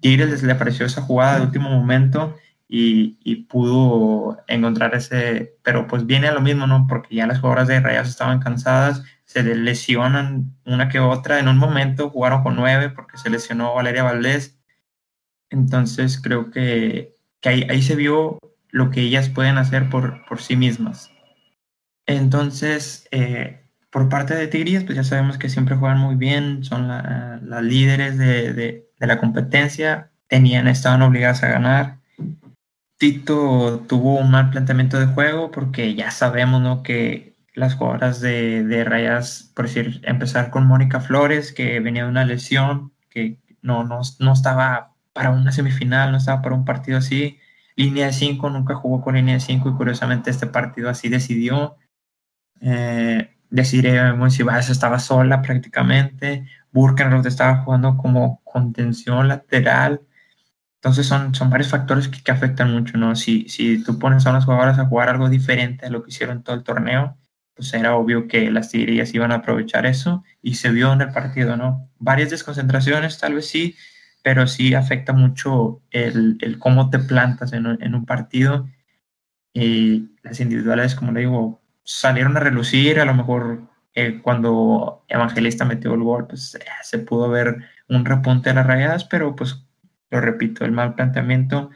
Tigres 0.00 0.42
le 0.42 0.52
apareció 0.52 0.86
esa 0.86 1.02
jugada 1.02 1.36
de 1.38 1.46
último 1.46 1.70
momento 1.70 2.36
y, 2.68 3.18
y, 3.24 3.44
pudo 3.46 4.38
encontrar 4.46 4.94
ese, 4.94 5.56
pero 5.62 5.86
pues 5.86 6.06
viene 6.06 6.28
a 6.28 6.32
lo 6.32 6.40
mismo, 6.40 6.66
¿no? 6.66 6.86
Porque 6.88 7.14
ya 7.16 7.26
las 7.26 7.40
jugadoras 7.40 7.68
de 7.68 7.80
Rayas 7.80 8.08
estaban 8.08 8.40
cansadas, 8.40 9.02
se 9.24 9.42
lesionan 9.42 10.56
una 10.64 10.88
que 10.88 11.00
otra. 11.00 11.38
En 11.38 11.48
un 11.48 11.58
momento 11.58 12.10
jugaron 12.10 12.42
con 12.42 12.56
nueve 12.56 12.90
porque 12.90 13.18
se 13.18 13.30
lesionó 13.30 13.74
Valeria 13.74 14.02
Valdés. 14.02 14.58
Entonces 15.50 16.20
creo 16.20 16.50
que, 16.50 17.14
que 17.40 17.48
ahí, 17.48 17.66
ahí, 17.70 17.82
se 17.82 17.96
vio 17.96 18.38
lo 18.70 18.90
que 18.90 19.02
ellas 19.02 19.28
pueden 19.28 19.58
hacer 19.58 19.88
por, 19.90 20.24
por 20.26 20.40
sí 20.40 20.56
mismas. 20.56 21.10
Entonces, 22.06 23.06
eh, 23.10 23.60
por 23.90 24.08
parte 24.08 24.34
de 24.34 24.48
Tigris, 24.48 24.84
pues 24.84 24.96
ya 24.96 25.04
sabemos 25.04 25.38
que 25.38 25.48
siempre 25.48 25.76
juegan 25.76 25.98
muy 25.98 26.16
bien, 26.16 26.64
son 26.64 26.88
las 26.88 27.62
líderes 27.62 28.18
de, 28.18 28.52
de, 28.52 28.90
de, 28.98 29.06
la 29.06 29.18
competencia, 29.18 30.10
tenían, 30.26 30.68
estaban 30.68 31.02
obligadas 31.02 31.42
a 31.42 31.48
ganar. 31.48 31.98
Tito 32.98 33.84
tuvo 33.88 34.16
un 34.18 34.30
mal 34.30 34.50
planteamiento 34.50 34.98
de 34.98 35.06
juego 35.06 35.50
porque 35.50 35.94
ya 35.94 36.10
sabemos 36.10 36.60
¿no? 36.60 36.82
que 36.82 37.36
las 37.54 37.74
jugadoras 37.74 38.20
de, 38.20 38.64
de 38.64 38.84
Rayas, 38.84 39.52
por 39.54 39.66
decir, 39.66 40.00
empezar 40.04 40.50
con 40.50 40.66
Mónica 40.66 41.00
Flores, 41.00 41.52
que 41.52 41.80
venía 41.80 42.04
de 42.04 42.10
una 42.10 42.24
lesión, 42.24 42.92
que 43.10 43.38
no, 43.62 43.84
no, 43.84 44.00
no 44.20 44.32
estaba 44.32 44.94
para 45.18 45.30
una 45.30 45.50
semifinal, 45.50 46.12
no 46.12 46.18
estaba 46.18 46.40
para 46.42 46.54
un 46.54 46.64
partido 46.64 46.96
así. 46.98 47.40
Línea 47.74 48.06
de 48.06 48.12
5, 48.12 48.50
nunca 48.50 48.76
jugó 48.76 49.00
con 49.02 49.16
línea 49.16 49.34
de 49.34 49.40
5 49.40 49.68
y 49.68 49.72
curiosamente 49.72 50.30
este 50.30 50.46
partido 50.46 50.88
así 50.88 51.08
decidió. 51.08 51.76
Eh, 52.60 53.36
Desiree 53.50 54.12
Monsiváis 54.12 54.70
estaba 54.70 55.00
sola 55.00 55.42
prácticamente. 55.42 56.46
Burkenroth 56.70 57.26
estaba 57.26 57.64
jugando 57.64 57.96
como 57.96 58.40
contención 58.44 59.26
lateral. 59.26 60.02
Entonces 60.76 61.06
son, 61.06 61.34
son 61.34 61.50
varios 61.50 61.68
factores 61.68 62.06
que, 62.06 62.22
que 62.22 62.30
afectan 62.30 62.72
mucho, 62.72 62.96
¿no? 62.96 63.16
Si, 63.16 63.48
si 63.48 63.82
tú 63.82 63.98
pones 63.98 64.24
a 64.24 64.30
unas 64.30 64.44
jugadoras 64.44 64.78
a 64.78 64.86
jugar 64.86 65.08
algo 65.08 65.28
diferente 65.28 65.86
a 65.86 65.90
lo 65.90 66.04
que 66.04 66.10
hicieron 66.10 66.44
todo 66.44 66.54
el 66.54 66.62
torneo, 66.62 67.18
pues 67.56 67.74
era 67.74 67.96
obvio 67.96 68.28
que 68.28 68.52
las 68.52 68.70
tigrillas 68.70 69.12
iban 69.14 69.32
a 69.32 69.36
aprovechar 69.36 69.84
eso 69.84 70.22
y 70.42 70.54
se 70.54 70.70
vio 70.70 70.92
en 70.92 71.00
el 71.00 71.10
partido, 71.10 71.56
¿no? 71.56 71.90
Varias 71.98 72.30
desconcentraciones, 72.30 73.18
tal 73.18 73.34
vez 73.34 73.48
sí, 73.48 73.74
pero 74.28 74.46
sí 74.46 74.74
afecta 74.74 75.14
mucho 75.14 75.80
el, 75.90 76.36
el 76.42 76.58
cómo 76.58 76.90
te 76.90 76.98
plantas 76.98 77.54
en, 77.54 77.64
un 77.66 78.04
partido. 78.04 78.68
Y 79.54 80.10
las 80.22 80.38
individuales, 80.40 80.94
como 80.94 81.12
le 81.12 81.20
digo, 81.20 81.62
salieron 81.82 82.36
a 82.36 82.40
relucir, 82.40 83.00
a 83.00 83.06
lo 83.06 83.14
mejor 83.14 83.62
eh, 83.94 84.20
cuando 84.20 85.02
Evangelista 85.08 85.64
metió 85.64 85.94
el 85.94 86.02
gol, 86.02 86.26
pues 86.26 86.56
eh, 86.56 86.64
se 86.82 86.98
pudo 86.98 87.30
ver 87.30 87.56
un 87.88 88.04
repunte 88.04 88.50
de 88.50 88.56
las 88.56 88.66
rayadas, 88.66 89.06
pero 89.06 89.34
pues 89.34 89.64
lo 90.10 90.20
repito, 90.20 90.66
el 90.66 90.72
mal 90.72 90.94
planteamiento 90.94 91.70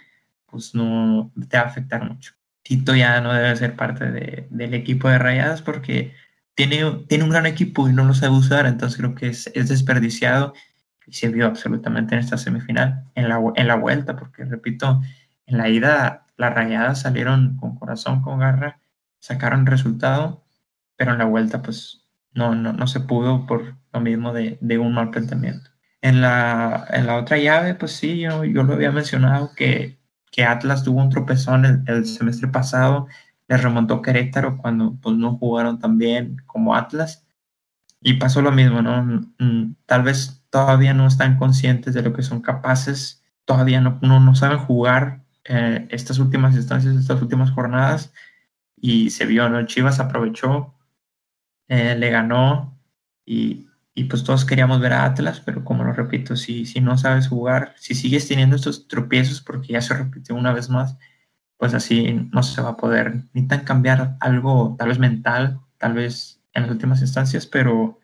pues 0.45 0.75
no 0.75 1.33
te 1.49 1.57
va 1.57 1.63
a 1.63 1.69
afectar 1.69 2.07
mucho. 2.07 2.35
Tito 2.63 2.95
ya 2.95 3.23
no 3.23 3.33
debe 3.33 3.57
ser 3.57 3.77
parte 3.77 4.11
de, 4.11 4.47
del 4.51 4.75
equipo 4.75 5.09
de 5.09 5.19
Rayadas 5.19 5.63
porque 5.63 6.15
tiene, 6.55 6.83
tiene 7.09 7.25
un 7.25 7.31
gran 7.31 7.47
equipo 7.47 7.89
y 7.89 7.95
no 7.95 8.05
lo 8.05 8.13
sabe 8.13 8.37
usar, 8.37 8.67
entonces 8.67 8.99
creo 8.99 9.15
que 9.15 9.29
es, 9.29 9.51
es 9.55 9.71
desperdiciado 9.71 10.53
y 11.07 11.13
se 11.13 11.29
vio 11.29 11.47
absolutamente 11.47 12.15
en 12.15 12.21
esta 12.21 12.39
semifinal, 12.39 13.05
en 13.15 13.29
la, 13.29 13.41
en 13.55 13.69
la 13.69 13.77
vuelta, 13.77 14.17
porque 14.17 14.45
repito, 14.45 15.01
en 15.47 15.59
la 15.59 15.69
ida 15.69 16.27
las 16.37 16.55
Rayadas 16.55 17.01
salieron 17.03 17.57
con 17.57 17.77
corazón, 17.77 18.23
con 18.23 18.39
garra, 18.39 18.81
sacaron 19.19 19.67
resultado, 19.67 20.45
pero 20.97 21.13
en 21.13 21.19
la 21.19 21.25
vuelta 21.25 21.63
pues 21.63 22.07
no, 22.33 22.55
no, 22.55 22.73
no 22.73 22.87
se 22.87 23.01
pudo 23.01 23.47
por 23.47 23.77
lo 23.93 24.01
mismo 24.01 24.33
de, 24.33 24.59
de 24.61 24.79
un 24.79 24.95
mal 24.95 25.11
planteamiento. 25.11 25.71
En 26.01 26.21
la, 26.21 26.87
en 26.91 27.07
la 27.07 27.17
otra 27.17 27.39
llave, 27.39 27.75
pues 27.75 27.93
sí, 27.93 28.19
yo, 28.21 28.45
yo 28.45 28.63
lo 28.65 28.75
había 28.75 28.91
mencionado 28.91 29.53
que 29.55 30.03
que 30.33 30.45
Atlas 30.45 30.83
tuvo 30.83 31.01
un 31.01 31.11
tropezón 31.11 31.65
el, 31.65 31.85
el 31.87 32.07
semestre 32.07 32.49
pasado, 32.49 33.07
le 33.47 33.57
remontó 33.59 34.03
Querétaro 34.03 34.57
cuando 34.57 34.97
pues, 35.01 35.15
no 35.17 35.37
jugaron 35.37 35.79
tan 35.79 35.99
bien 35.99 36.39
como 36.47 36.75
Atlas. 36.75 37.25
Y 38.01 38.15
pasó 38.15 38.43
lo 38.43 38.51
mismo, 38.51 38.83
¿no? 38.83 39.05
Mm, 39.39 39.77
tal 39.87 40.03
vez 40.03 40.42
todavía 40.53 40.93
no 40.93 41.07
están 41.07 41.39
conscientes 41.39 41.95
de 41.95 42.03
lo 42.03 42.13
que 42.13 42.23
son 42.23 42.43
capaces, 42.43 43.25
todavía 43.47 43.81
no, 43.81 43.99
no, 44.03 44.21
no 44.21 44.35
saben 44.35 44.59
jugar 44.59 45.23
eh, 45.45 45.89
estas 45.91 46.19
últimas 46.19 46.55
instancias, 46.55 46.95
estas 46.95 47.23
últimas 47.23 47.51
jornadas. 47.51 48.13
Y 48.77 49.11
se 49.11 49.25
vio, 49.25 49.49
¿no? 49.49 49.65
Chivas 49.65 49.99
aprovechó, 49.99 50.75
eh, 51.69 51.97
le 51.97 52.11
ganó 52.11 52.79
y, 53.25 53.67
y 53.95 54.05
pues 54.05 54.25
todos 54.25 54.45
queríamos 54.45 54.79
ver 54.81 54.93
a 54.93 55.07
Atlas, 55.07 55.41
pero 55.41 55.65
como 55.65 55.85
lo 55.85 55.95
repito, 55.95 56.37
si, 56.37 56.67
si 56.67 56.83
no 56.83 56.99
sabes 56.99 57.29
jugar, 57.29 57.75
si 57.79 57.95
sigues 57.95 58.29
teniendo 58.29 58.57
estos 58.57 58.89
tropiezos, 58.89 59.41
porque 59.41 59.73
ya 59.73 59.81
se 59.81 59.95
repitió 59.95 60.35
una 60.35 60.53
vez 60.53 60.69
más, 60.69 60.99
pues 61.57 61.73
así 61.73 62.29
no 62.31 62.43
se 62.43 62.61
va 62.61 62.71
a 62.71 62.77
poder 62.77 63.25
ni 63.33 63.47
tan 63.49 63.65
cambiar 63.65 64.19
algo 64.21 64.77
tal 64.79 64.89
vez 64.89 64.99
mental, 64.99 65.61
tal 65.79 65.95
vez 65.95 66.43
en 66.53 66.63
las 66.65 66.73
últimas 66.73 67.01
instancias, 67.01 67.47
pero 67.47 68.01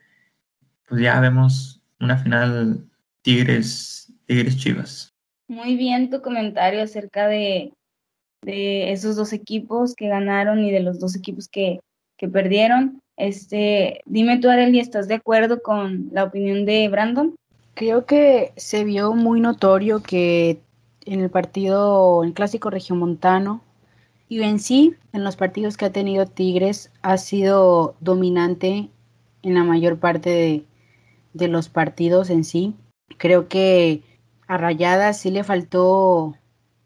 pues 0.89 1.03
ya 1.03 1.21
vemos 1.21 1.78
una 2.01 2.17
final 2.19 2.85
Tigres, 3.23 4.13
Tigres 4.27 4.57
Chivas. 4.57 5.15
Muy 5.49 5.77
bien 5.77 6.11
tu 6.11 6.21
comentario 6.21 6.83
acerca 6.83 7.27
de, 7.27 7.73
de 8.43 8.93
esos 8.93 9.17
dos 9.17 9.33
equipos 9.33 9.95
que 9.95 10.09
ganaron 10.09 10.65
y 10.65 10.71
de 10.71 10.81
los 10.81 11.01
dos 11.01 11.17
equipos 11.17 11.49
que, 11.49 11.81
que 12.17 12.29
perdieron. 12.29 13.01
Este, 13.17 14.03
dime 14.07 14.39
tú, 14.39 14.49
Arely, 14.49 14.79
¿estás 14.79 15.09
de 15.09 15.15
acuerdo 15.15 15.63
con 15.63 16.11
la 16.13 16.25
opinión 16.25 16.65
de 16.65 16.89
Brandon? 16.89 17.35
Creo 17.75 18.07
que 18.07 18.53
se 18.57 18.85
vio 18.85 19.13
muy 19.15 19.41
notorio 19.41 20.03
que 20.03 20.61
en 21.05 21.21
el 21.21 21.31
partido, 21.31 22.23
en 22.23 22.29
el 22.29 22.35
clásico 22.35 22.71
regiomontano, 22.71 23.63
y 24.29 24.43
en 24.43 24.59
sí, 24.59 24.95
en 25.13 25.25
los 25.25 25.37
partidos 25.37 25.77
que 25.77 25.87
ha 25.87 25.93
tenido 25.93 26.27
Tigres, 26.27 26.93
ha 27.01 27.17
sido 27.17 27.97
dominante 28.01 28.91
en 29.43 29.55
la 29.55 29.65
mayor 29.65 29.99
parte 29.99 30.29
de, 30.29 30.65
de 31.39 31.49
los 31.49 31.69
partidos 31.69 32.31
en 32.31 32.45
sí. 32.45 32.75
Creo 33.17 33.49
que 33.49 34.03
a 34.47 34.59
Rayadas 34.59 35.19
sí 35.21 35.31
le 35.31 35.45
faltó 35.45 36.37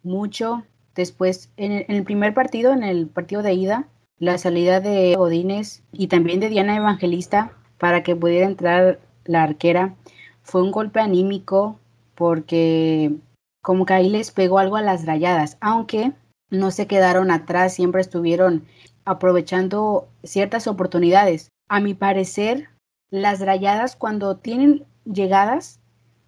mucho. 0.02 0.62
Después, 0.94 1.50
en 1.56 1.84
el, 1.88 2.04
primer 2.04 2.34
partido, 2.34 2.72
en 2.72 2.84
el 2.84 3.08
partido 3.08 3.42
de 3.42 3.54
ida, 3.54 3.88
la 4.18 4.38
salida 4.38 4.80
de 4.80 5.16
Odines 5.18 5.82
y 5.90 6.06
también 6.06 6.38
de 6.38 6.50
Diana 6.50 6.76
Evangelista 6.76 7.52
para 7.78 8.02
que 8.02 8.14
pudiera 8.14 8.46
entrar 8.46 9.00
la 9.24 9.42
arquera 9.42 9.96
fue 10.42 10.62
un 10.62 10.70
golpe 10.70 11.00
anímico 11.00 11.78
porque 12.14 13.16
como 13.62 13.86
que 13.86 13.94
ahí 13.94 14.10
les 14.10 14.30
pegó 14.30 14.58
algo 14.58 14.76
a 14.76 14.82
las 14.82 15.06
rayadas, 15.06 15.56
aunque 15.60 16.12
no 16.50 16.70
se 16.70 16.86
quedaron 16.86 17.30
atrás, 17.30 17.74
siempre 17.74 18.00
estuvieron 18.00 18.64
aprovechando 19.04 20.08
ciertas 20.22 20.66
oportunidades. 20.66 21.48
A 21.68 21.80
mi 21.80 21.94
parecer, 21.94 22.68
las 23.12 23.40
rayadas 23.40 23.94
cuando 23.94 24.38
tienen 24.38 24.86
llegadas 25.04 25.78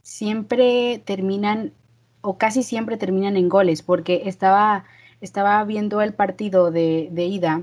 siempre 0.03 1.03
terminan 1.05 1.73
o 2.21 2.37
casi 2.37 2.63
siempre 2.63 2.99
terminan 2.99 3.39
en 3.39 3.49
goles, 3.49 3.83
porque 3.83 4.23
estaba, 4.27 4.85
estaba 5.23 5.65
viendo 5.65 6.03
el 6.03 6.13
partido 6.13 6.71
de, 6.71 7.09
de 7.11 7.25
ida 7.25 7.63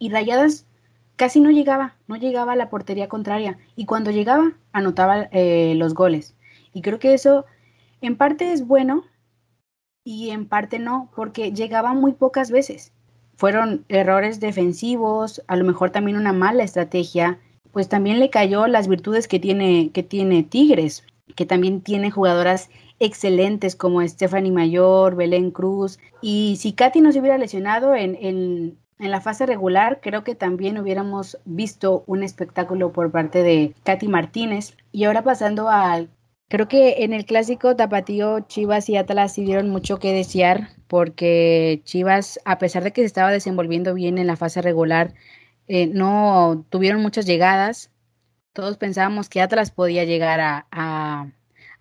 y 0.00 0.10
Rayadas 0.10 0.66
casi 1.14 1.38
no 1.38 1.50
llegaba, 1.50 1.94
no 2.08 2.16
llegaba 2.16 2.54
a 2.54 2.56
la 2.56 2.68
portería 2.68 3.08
contraria 3.08 3.58
y 3.76 3.86
cuando 3.86 4.10
llegaba 4.10 4.54
anotaba 4.72 5.28
eh, 5.30 5.74
los 5.76 5.94
goles. 5.94 6.34
Y 6.72 6.82
creo 6.82 6.98
que 6.98 7.14
eso 7.14 7.44
en 8.00 8.16
parte 8.16 8.52
es 8.52 8.66
bueno 8.66 9.04
y 10.02 10.30
en 10.30 10.48
parte 10.48 10.80
no, 10.80 11.12
porque 11.14 11.52
llegaba 11.52 11.94
muy 11.94 12.12
pocas 12.12 12.50
veces. 12.50 12.92
Fueron 13.36 13.84
errores 13.88 14.40
defensivos, 14.40 15.42
a 15.46 15.54
lo 15.54 15.64
mejor 15.64 15.90
también 15.90 16.16
una 16.16 16.32
mala 16.32 16.64
estrategia 16.64 17.38
pues 17.72 17.88
también 17.88 18.20
le 18.20 18.30
cayó 18.30 18.66
las 18.66 18.88
virtudes 18.88 19.28
que 19.28 19.38
tiene, 19.38 19.90
que 19.92 20.02
tiene 20.02 20.42
Tigres, 20.42 21.04
que 21.34 21.46
también 21.46 21.80
tiene 21.80 22.10
jugadoras 22.10 22.70
excelentes 22.98 23.74
como 23.76 24.06
Stephanie 24.06 24.52
Mayor, 24.52 25.16
Belén 25.16 25.50
Cruz. 25.50 25.98
Y 26.20 26.56
si 26.58 26.72
Katy 26.72 27.00
no 27.00 27.12
se 27.12 27.20
hubiera 27.20 27.38
lesionado 27.38 27.94
en, 27.94 28.16
en, 28.20 28.78
en, 28.98 29.10
la 29.10 29.20
fase 29.20 29.46
regular, 29.46 30.00
creo 30.02 30.22
que 30.22 30.34
también 30.34 30.78
hubiéramos 30.78 31.38
visto 31.44 32.04
un 32.06 32.22
espectáculo 32.22 32.92
por 32.92 33.10
parte 33.10 33.42
de 33.42 33.74
Katy 33.84 34.08
Martínez. 34.08 34.76
Y 34.92 35.04
ahora 35.04 35.22
pasando 35.22 35.68
al... 35.68 36.10
Creo 36.48 36.66
que 36.66 37.04
en 37.04 37.12
el 37.12 37.26
clásico 37.26 37.76
Tapatío, 37.76 38.40
Chivas 38.40 38.88
y 38.88 38.96
Atlas 38.96 39.34
sí 39.34 39.44
dieron 39.44 39.70
mucho 39.70 40.00
que 40.00 40.12
desear 40.12 40.70
porque 40.88 41.80
Chivas, 41.84 42.40
a 42.44 42.58
pesar 42.58 42.82
de 42.82 42.92
que 42.92 43.02
se 43.02 43.06
estaba 43.06 43.30
desenvolviendo 43.30 43.94
bien 43.94 44.18
en 44.18 44.26
la 44.26 44.34
fase 44.34 44.60
regular, 44.60 45.14
eh, 45.72 45.86
no 45.86 46.66
tuvieron 46.68 47.00
muchas 47.00 47.26
llegadas. 47.26 47.92
Todos 48.52 48.76
pensábamos 48.76 49.28
que 49.28 49.40
Atlas 49.40 49.70
podía 49.70 50.02
llegar 50.02 50.40
a, 50.40 50.66
a, 50.72 51.30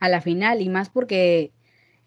la 0.10 0.22
final 0.22 0.62
y 0.62 0.70
más 0.70 0.92
porque 0.92 1.54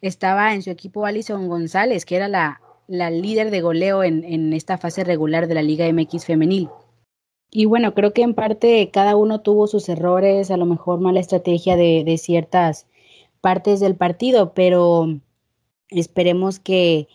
estaba 0.00 0.54
en 0.54 0.62
su 0.62 0.70
equipo 0.70 1.06
Alison 1.06 1.48
González, 1.48 2.04
que 2.04 2.14
era 2.14 2.28
la, 2.28 2.60
la 2.86 3.10
líder 3.10 3.50
de 3.50 3.62
goleo 3.62 4.04
en, 4.04 4.22
en, 4.22 4.52
esta 4.52 4.78
fase 4.78 5.02
regular 5.02 5.48
de 5.48 5.56
la 5.56 5.62
Liga 5.62 5.92
MX 5.92 6.24
femenil. 6.24 6.68
Y 7.50 7.64
bueno, 7.64 7.94
creo 7.94 8.12
que 8.12 8.22
en 8.22 8.34
parte 8.34 8.88
cada 8.92 9.16
uno 9.16 9.40
tuvo 9.40 9.66
sus 9.66 9.88
errores, 9.88 10.52
a 10.52 10.56
lo 10.56 10.66
mejor 10.66 11.00
mala 11.00 11.18
estrategia 11.18 11.74
de, 11.74 12.04
de 12.04 12.16
ciertas 12.16 12.86
partes 13.40 13.80
del 13.80 13.96
partido, 13.96 14.54
pero 14.54 15.18
esperemos 15.88 16.60
que, 16.60 17.08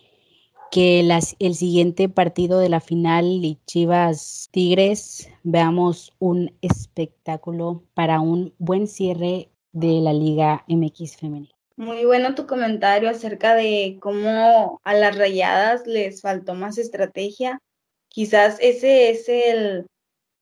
que 0.70 1.00
el 1.38 1.54
siguiente 1.54 2.08
partido 2.08 2.58
de 2.58 2.68
la 2.68 2.80
final 2.80 3.24
y 3.24 3.58
Chivas 3.66 4.48
Tigres 4.52 5.30
veamos 5.42 6.12
un 6.18 6.52
espectáculo 6.60 7.84
para 7.94 8.20
un 8.20 8.54
buen 8.58 8.86
cierre 8.86 9.48
de 9.72 10.00
la 10.00 10.12
Liga 10.12 10.64
MX 10.68 11.16
femenil. 11.16 11.54
Muy 11.76 12.04
bueno 12.04 12.34
tu 12.34 12.46
comentario 12.46 13.08
acerca 13.08 13.54
de 13.54 13.98
cómo 14.00 14.80
a 14.82 14.94
las 14.94 15.16
rayadas 15.16 15.86
les 15.86 16.20
faltó 16.20 16.54
más 16.54 16.76
estrategia. 16.76 17.60
Quizás 18.08 18.58
ese 18.60 19.10
es 19.10 19.28
el 19.28 19.86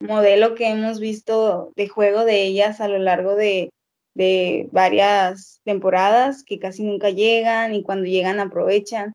modelo 0.00 0.54
que 0.54 0.68
hemos 0.68 0.98
visto 0.98 1.72
de 1.76 1.88
juego 1.88 2.24
de 2.24 2.42
ellas 2.44 2.80
a 2.80 2.88
lo 2.88 2.98
largo 2.98 3.36
de, 3.36 3.70
de 4.14 4.68
varias 4.72 5.60
temporadas, 5.64 6.42
que 6.42 6.58
casi 6.58 6.84
nunca 6.84 7.10
llegan 7.10 7.74
y 7.74 7.82
cuando 7.82 8.06
llegan 8.06 8.40
aprovechan 8.40 9.12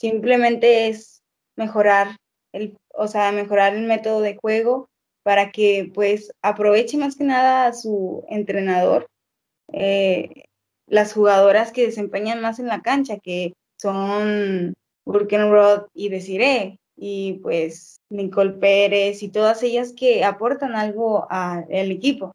Simplemente 0.00 0.88
es 0.88 1.20
mejorar 1.56 2.16
el, 2.52 2.78
o 2.94 3.06
sea, 3.06 3.32
mejorar 3.32 3.74
el 3.74 3.82
método 3.82 4.22
de 4.22 4.34
juego 4.34 4.88
para 5.22 5.50
que 5.50 5.90
pues 5.92 6.32
aproveche 6.40 6.96
más 6.96 7.16
que 7.16 7.24
nada 7.24 7.66
a 7.66 7.74
su 7.74 8.24
entrenador, 8.30 9.08
eh, 9.74 10.44
las 10.86 11.12
jugadoras 11.12 11.70
que 11.70 11.84
desempeñan 11.84 12.40
más 12.40 12.58
en 12.58 12.68
la 12.68 12.80
cancha, 12.80 13.18
que 13.18 13.52
son 13.76 14.72
Burkenrod 15.04 15.88
y 15.92 16.08
Desiree, 16.08 16.78
y 16.96 17.34
pues 17.42 18.00
Nicole 18.08 18.52
Pérez 18.52 19.22
y 19.22 19.28
todas 19.28 19.62
ellas 19.62 19.92
que 19.92 20.24
aportan 20.24 20.76
algo 20.76 21.26
al 21.30 21.90
equipo. 21.90 22.34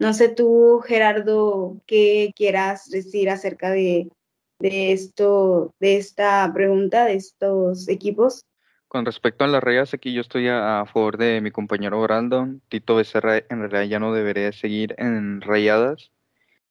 No 0.00 0.14
sé 0.14 0.30
tú, 0.30 0.80
Gerardo, 0.84 1.76
qué 1.86 2.32
quieras 2.34 2.90
decir 2.90 3.30
acerca 3.30 3.70
de 3.70 4.08
de 4.58 4.92
esto, 4.92 5.74
de 5.80 5.96
esta 5.96 6.50
pregunta, 6.52 7.06
de 7.06 7.14
estos 7.14 7.88
equipos? 7.88 8.44
Con 8.88 9.04
respecto 9.04 9.44
a 9.44 9.48
las 9.48 9.62
rayas, 9.62 9.92
aquí 9.92 10.12
yo 10.12 10.20
estoy 10.20 10.46
a, 10.48 10.84
favor 10.86 11.16
de 11.16 11.40
mi 11.40 11.50
compañero 11.50 12.00
Brandon. 12.00 12.62
Tito 12.68 12.94
Becerra 12.94 13.38
en 13.38 13.58
realidad 13.58 13.82
ya 13.90 13.98
no 13.98 14.12
debería 14.12 14.52
seguir 14.52 14.94
en 14.98 15.40
rayadas. 15.40 16.12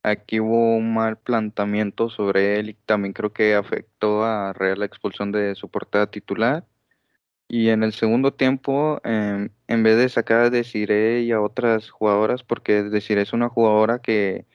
Aquí 0.04 0.40
hubo 0.40 0.76
un 0.78 0.94
mal 0.94 1.18
planteamiento 1.18 2.10
sobre 2.10 2.60
él 2.60 2.70
y 2.70 2.74
también 2.74 3.14
creo 3.14 3.34
que 3.34 3.56
afectó 3.56 4.24
a 4.24 4.54
Real 4.54 4.80
la 4.80 4.86
expulsión 4.86 5.32
de 5.32 5.56
su 5.56 5.70
portada 5.70 6.08
titular. 6.12 6.66
Y 7.48 7.70
en 7.70 7.84
el 7.84 7.94
segundo 7.94 8.34
tiempo, 8.34 9.02
em, 9.04 9.50
en 9.68 9.84
vez 9.84 9.98
de 9.98 10.10
sacar 10.10 10.40
a 10.42 10.50
Desiree 10.50 11.24
y 11.24 11.32
a 11.32 11.42
otras 11.42 11.90
jugadoras, 11.90 12.44
porque 12.44 12.84
Desiree 12.84 13.24
es 13.24 13.34
una 13.34 13.50
jugadora 13.50 14.00
que 14.00 14.46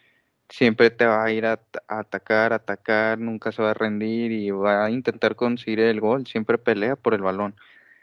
siempre 0.49 0.91
te 0.91 1.07
va 1.07 1.25
a 1.25 1.33
ir 1.33 1.47
a, 1.47 1.61
atacar, 1.89 2.53
atacar, 2.53 3.19
nunca 3.19 3.53
se 3.53 3.63
va 3.63 3.73
a 3.73 3.75
rendir 3.75 4.33
y 4.33 4.51
va 4.51 4.87
a 4.87 4.91
intentar 4.91 5.37
conseguir 5.37 5.81
el 5.81 6.01
gol, 6.01 6.27
siempre 6.27 6.59
pelea 6.59 6.97
por 6.97 7.15
el 7.15 7.23
balón. 7.23 7.57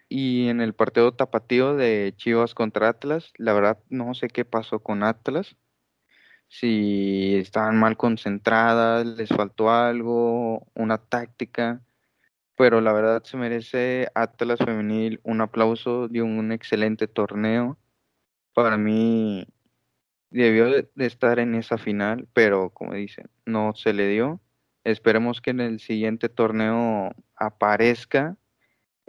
Y 0.10 0.50
en 0.50 0.62
el 0.62 0.74
partido 0.76 1.14
tapatío 1.14 1.76
de 1.76 2.14
Chivas 2.18 2.54
contra 2.56 2.90
Atlas, 2.90 3.34
la 3.38 3.54
verdad 3.54 3.80
no 3.90 4.14
sé 4.14 4.30
qué 4.30 4.46
pasó 4.46 4.80
con 4.80 5.04
Atlas, 5.04 5.58
si 6.48 7.36
estaban 7.36 7.78
mal 7.78 7.98
concentradas, 7.98 9.06
les 9.06 9.30
faltó 9.30 9.72
algo, 9.72 10.68
una 10.74 10.98
táctica, 11.00 11.82
pero 12.58 12.82
la 12.82 12.94
verdad 12.94 13.24
se 13.24 13.38
merece 13.38 14.10
Atlas 14.16 14.60
femenil 14.60 15.20
un 15.24 15.42
aplauso, 15.42 16.08
dio 16.08 16.26
un 16.26 16.52
excelente 16.52 17.08
torneo. 17.08 17.78
Para 18.54 18.78
mí 18.78 19.48
debió 20.30 20.70
de, 20.70 20.90
estar 20.98 21.40
en 21.40 21.56
esa 21.56 21.78
final, 21.78 22.28
pero 22.34 22.70
como 22.72 22.94
dicen, 22.94 23.30
no 23.46 23.74
se 23.76 23.94
le 23.94 24.08
dio. 24.08 24.42
Esperemos 24.84 25.42
que 25.42 25.52
en 25.52 25.62
el 25.62 25.80
siguiente 25.80 26.30
torneo 26.30 27.12
aparezca 27.36 28.38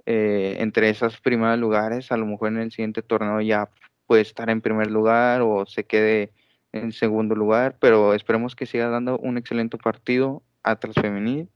eh, 0.07 0.57
entre 0.61 0.89
esos 0.89 1.21
primeros 1.21 1.59
lugares. 1.59 2.13
A 2.13 2.17
lo 2.17 2.27
mejor 2.27 2.49
en 2.49 2.59
el 2.59 2.73
siguiente 2.73 3.03
torneo 3.03 3.41
ya 3.41 3.71
puede 4.07 4.23
estar 4.23 4.49
en 4.51 4.61
primer 4.61 4.91
lugar 4.91 5.43
o 5.43 5.67
se 5.67 5.85
quede 5.85 6.33
en 6.73 6.93
segundo 6.93 7.35
lugar, 7.35 7.77
pero 7.81 8.15
esperemos 8.15 8.55
que 8.55 8.67
siga 8.67 8.89
dando 8.89 9.19
un 9.19 9.39
excelente 9.39 9.79
partido 9.79 10.43
Atlas 10.63 10.97
Femenil 11.01 11.49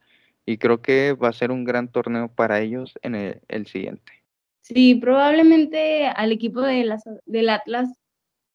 y 0.46 0.59
creo 0.59 0.81
que 0.81 1.12
va 1.12 1.29
a 1.29 1.33
ser 1.33 1.51
un 1.51 1.64
gran 1.64 1.88
torneo 1.88 2.29
para 2.29 2.61
ellos 2.61 2.99
en 3.03 3.14
el, 3.14 3.66
siguiente. 3.66 4.12
Sí, 4.62 4.94
probablemente 4.94 6.07
al 6.07 6.33
equipo 6.33 6.61
de 6.62 6.85
las, 6.85 7.05
del 7.27 7.51
Atlas 7.51 7.99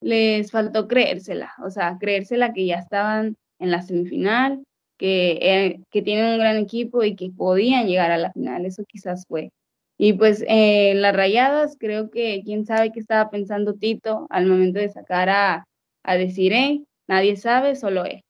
les 0.01 0.51
faltó 0.51 0.87
creérsela, 0.87 1.53
o 1.65 1.69
sea, 1.69 1.97
creérsela 1.99 2.53
que 2.53 2.65
ya 2.65 2.75
estaban 2.75 3.37
en 3.59 3.71
la 3.71 3.81
semifinal, 3.81 4.63
que, 4.97 5.39
eh, 5.41 5.79
que 5.91 6.01
tienen 6.01 6.33
un 6.33 6.39
gran 6.39 6.57
equipo 6.57 7.03
y 7.03 7.15
que 7.15 7.31
podían 7.31 7.87
llegar 7.87 8.11
a 8.11 8.17
la 8.17 8.31
final, 8.31 8.65
eso 8.65 8.83
quizás 8.87 9.25
fue. 9.27 9.51
Y 9.97 10.13
pues 10.13 10.43
eh, 10.47 10.93
las 10.95 11.15
rayadas, 11.15 11.77
creo 11.79 12.09
que 12.09 12.41
quién 12.45 12.65
sabe 12.65 12.91
qué 12.91 12.99
estaba 12.99 13.29
pensando 13.29 13.75
Tito 13.75 14.27
al 14.29 14.45
momento 14.45 14.79
de 14.79 14.89
sacar 14.89 15.29
a, 15.29 15.65
a 16.03 16.15
Desiree, 16.17 16.83
nadie 17.07 17.37
sabe, 17.37 17.75
solo 17.75 18.05
él. 18.05 18.21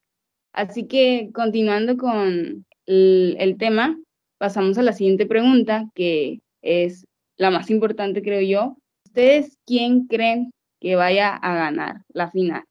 Así 0.53 0.85
que 0.87 1.31
continuando 1.33 1.97
con 1.97 2.65
el, 2.85 3.35
el 3.39 3.57
tema, 3.57 3.97
pasamos 4.37 4.77
a 4.77 4.83
la 4.83 4.93
siguiente 4.93 5.25
pregunta, 5.25 5.89
que 5.95 6.39
es 6.61 7.05
la 7.37 7.51
más 7.51 7.69
importante, 7.69 8.21
creo 8.21 8.41
yo. 8.41 8.77
¿Ustedes 9.05 9.57
quién 9.65 10.07
creen 10.07 10.51
que 10.85 10.95
vaya 10.95 11.35
a 11.35 11.55
ganar 11.55 12.03
la 12.09 12.29
final. 12.29 12.63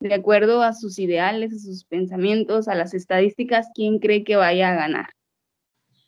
De 0.00 0.14
acuerdo 0.14 0.62
a 0.62 0.72
sus 0.72 0.98
ideales, 0.98 1.52
a 1.52 1.58
sus 1.58 1.84
pensamientos, 1.84 2.66
a 2.66 2.74
las 2.74 2.94
estadísticas, 2.94 3.68
¿quién 3.74 3.98
cree 3.98 4.24
que 4.24 4.36
vaya 4.36 4.70
a 4.70 4.74
ganar? 4.74 5.10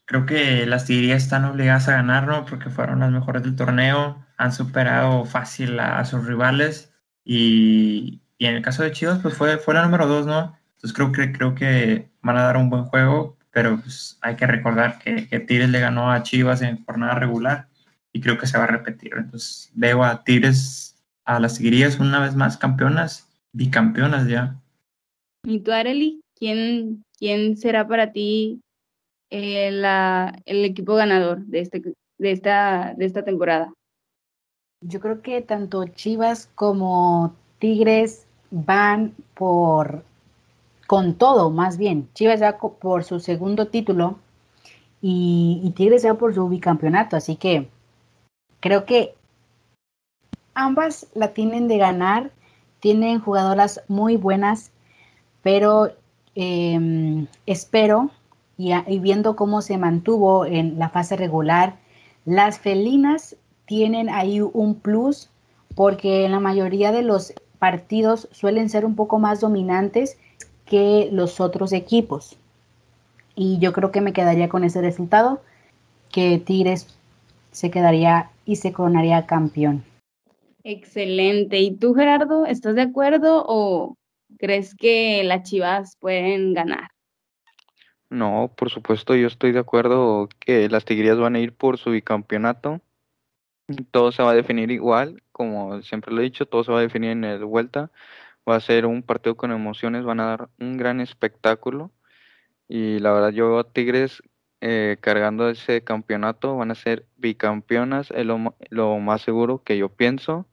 Creo 0.06 0.24
que 0.24 0.64
las 0.64 0.86
Tigres 0.86 1.24
están 1.24 1.44
obligadas 1.44 1.86
a 1.88 1.92
ganar, 1.92 2.26
¿no? 2.26 2.46
Porque 2.46 2.70
fueron 2.70 3.00
las 3.00 3.10
mejores 3.10 3.42
del 3.42 3.56
torneo, 3.56 4.24
han 4.38 4.52
superado 4.54 5.26
fácil 5.26 5.78
a, 5.80 6.02
sus 6.06 6.26
rivales 6.26 6.94
y, 7.26 8.22
y, 8.38 8.46
en 8.46 8.54
el 8.54 8.62
caso 8.62 8.82
de 8.82 8.92
Chivas, 8.92 9.18
pues 9.20 9.34
fue, 9.34 9.58
fue 9.58 9.74
la 9.74 9.82
número 9.82 10.06
dos, 10.06 10.24
¿no? 10.24 10.56
Entonces 10.76 10.94
creo 10.94 11.12
que, 11.12 11.32
creo 11.32 11.54
que 11.54 12.08
van 12.22 12.38
a 12.38 12.44
dar 12.44 12.56
un 12.56 12.70
buen 12.70 12.86
juego, 12.86 13.36
pero 13.50 13.78
pues 13.78 14.16
hay 14.22 14.34
que 14.36 14.46
recordar 14.46 14.98
que, 14.98 15.28
que 15.28 15.40
Tigres 15.40 15.68
le 15.68 15.80
ganó 15.80 16.10
a 16.10 16.22
Chivas 16.22 16.62
en 16.62 16.82
jornada 16.86 17.16
regular 17.16 17.68
y 18.14 18.22
creo 18.22 18.38
que 18.38 18.46
se 18.46 18.56
va 18.56 18.64
a 18.64 18.68
repetir. 18.68 19.12
Entonces 19.14 19.70
veo 19.74 20.02
a 20.02 20.24
Tigres 20.24 20.87
a 21.28 21.38
las 21.38 21.58
Tigrillas 21.58 22.00
una 22.00 22.20
vez 22.20 22.34
más 22.34 22.56
campeonas, 22.56 23.28
bicampeonas 23.52 24.26
ya. 24.28 24.58
¿Y 25.44 25.60
tú, 25.60 25.72
Areli? 25.72 26.22
¿Quién, 26.34 27.04
quién 27.18 27.58
será 27.58 27.86
para 27.86 28.12
ti 28.12 28.62
eh, 29.28 29.68
el 29.68 30.64
equipo 30.64 30.94
ganador 30.94 31.44
de, 31.44 31.60
este, 31.60 31.82
de, 32.16 32.32
esta, 32.32 32.94
de 32.96 33.04
esta 33.04 33.26
temporada? 33.26 33.74
Yo 34.80 35.00
creo 35.00 35.20
que 35.20 35.42
tanto 35.42 35.84
Chivas 35.86 36.48
como 36.54 37.36
Tigres 37.58 38.26
van 38.50 39.14
por 39.34 40.04
con 40.86 41.14
todo, 41.14 41.50
más 41.50 41.76
bien. 41.76 42.08
Chivas 42.14 42.40
va 42.40 42.56
por 42.56 43.04
su 43.04 43.20
segundo 43.20 43.68
título 43.68 44.18
y, 45.02 45.60
y 45.62 45.72
Tigres 45.72 46.06
va 46.06 46.14
por 46.14 46.34
su 46.34 46.48
bicampeonato, 46.48 47.16
así 47.16 47.36
que 47.36 47.68
creo 48.60 48.86
que 48.86 49.17
ambas 50.58 51.06
la 51.14 51.28
tienen 51.28 51.68
de 51.68 51.78
ganar, 51.78 52.32
tienen 52.80 53.20
jugadoras 53.20 53.80
muy 53.88 54.16
buenas, 54.16 54.72
pero 55.42 55.92
em, 56.34 57.28
espero, 57.46 58.10
y, 58.56 58.98
viendo 58.98 59.36
cómo 59.36 59.62
se 59.62 59.78
mantuvo 59.78 60.44
en 60.44 60.78
la 60.78 60.88
fase 60.88 61.16
regular, 61.16 61.76
las 62.24 62.58
felinas 62.58 63.36
tienen 63.66 64.08
ahí 64.08 64.40
un 64.40 64.74
plus, 64.74 65.30
porque 65.76 66.24
en 66.24 66.32
la 66.32 66.40
mayoría 66.40 66.90
de 66.90 67.02
los 67.02 67.34
partidos 67.60 68.28
suelen 68.32 68.68
ser 68.68 68.84
un 68.84 68.96
poco 68.96 69.20
más 69.20 69.40
dominantes 69.40 70.18
que 70.66 71.08
los 71.12 71.40
otros 71.40 71.72
equipos. 71.72 72.36
Y 73.36 73.58
yo 73.58 73.72
creo 73.72 73.92
que 73.92 74.00
me 74.00 74.12
quedaría 74.12 74.48
con 74.48 74.64
ese 74.64 74.80
resultado, 74.80 75.40
que 76.10 76.38
Tigres 76.38 76.88
se 77.52 77.70
quedaría 77.70 78.30
y 78.44 78.56
se 78.56 78.72
coronaría 78.72 79.26
campeón. 79.26 79.84
Excelente. 80.70 81.60
¿Y 81.60 81.78
tú, 81.78 81.94
Gerardo, 81.94 82.44
estás 82.44 82.74
de 82.74 82.82
acuerdo 82.82 83.42
o 83.48 83.96
crees 84.38 84.74
que 84.74 85.24
las 85.24 85.44
Chivas 85.44 85.96
pueden 85.98 86.52
ganar? 86.52 86.90
No, 88.10 88.52
por 88.54 88.68
supuesto, 88.68 89.14
yo 89.16 89.28
estoy 89.28 89.52
de 89.52 89.60
acuerdo 89.60 90.28
que 90.38 90.68
las 90.68 90.84
Tigrías 90.84 91.16
van 91.16 91.36
a 91.36 91.40
ir 91.40 91.54
por 91.54 91.78
su 91.78 91.92
bicampeonato. 91.92 92.82
Todo 93.92 94.12
se 94.12 94.22
va 94.22 94.32
a 94.32 94.34
definir 94.34 94.70
igual, 94.70 95.22
como 95.32 95.80
siempre 95.80 96.12
lo 96.12 96.20
he 96.20 96.24
dicho, 96.24 96.44
todo 96.44 96.64
se 96.64 96.72
va 96.72 96.80
a 96.80 96.82
definir 96.82 97.12
en 97.12 97.24
el 97.24 97.46
vuelta. 97.46 97.90
Va 98.46 98.56
a 98.56 98.60
ser 98.60 98.84
un 98.84 99.02
partido 99.02 99.38
con 99.38 99.52
emociones, 99.52 100.04
van 100.04 100.20
a 100.20 100.26
dar 100.26 100.50
un 100.60 100.76
gran 100.76 101.00
espectáculo. 101.00 101.92
Y 102.68 102.98
la 102.98 103.12
verdad, 103.12 103.30
yo 103.30 103.64
Tigres 103.64 104.22
eh, 104.60 104.98
cargando 105.00 105.48
ese 105.48 105.82
campeonato 105.82 106.56
van 106.56 106.72
a 106.72 106.74
ser 106.74 107.06
bicampeonas, 107.16 108.10
es 108.10 108.26
lo, 108.26 108.54
lo 108.68 108.98
más 108.98 109.22
seguro 109.22 109.62
que 109.64 109.78
yo 109.78 109.88
pienso. 109.88 110.46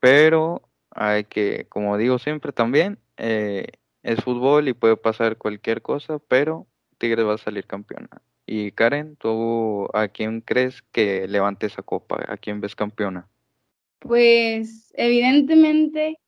Pero 0.00 0.62
hay 0.90 1.24
que, 1.24 1.66
como 1.68 1.96
digo 1.96 2.18
siempre 2.18 2.52
también, 2.52 2.98
eh, 3.16 3.66
es 4.02 4.22
fútbol 4.22 4.68
y 4.68 4.72
puede 4.72 4.96
pasar 4.96 5.36
cualquier 5.36 5.82
cosa, 5.82 6.18
pero 6.18 6.66
Tigres 6.98 7.26
va 7.26 7.34
a 7.34 7.38
salir 7.38 7.66
campeona. 7.66 8.08
Y 8.46 8.72
Karen, 8.72 9.16
¿tú 9.16 9.88
a 9.92 10.08
quién 10.08 10.40
crees 10.40 10.82
que 10.92 11.28
levante 11.28 11.66
esa 11.66 11.82
copa? 11.82 12.24
¿A 12.28 12.36
quién 12.36 12.60
ves 12.60 12.74
campeona? 12.74 13.28
Pues 13.98 14.92
evidentemente 14.96 16.18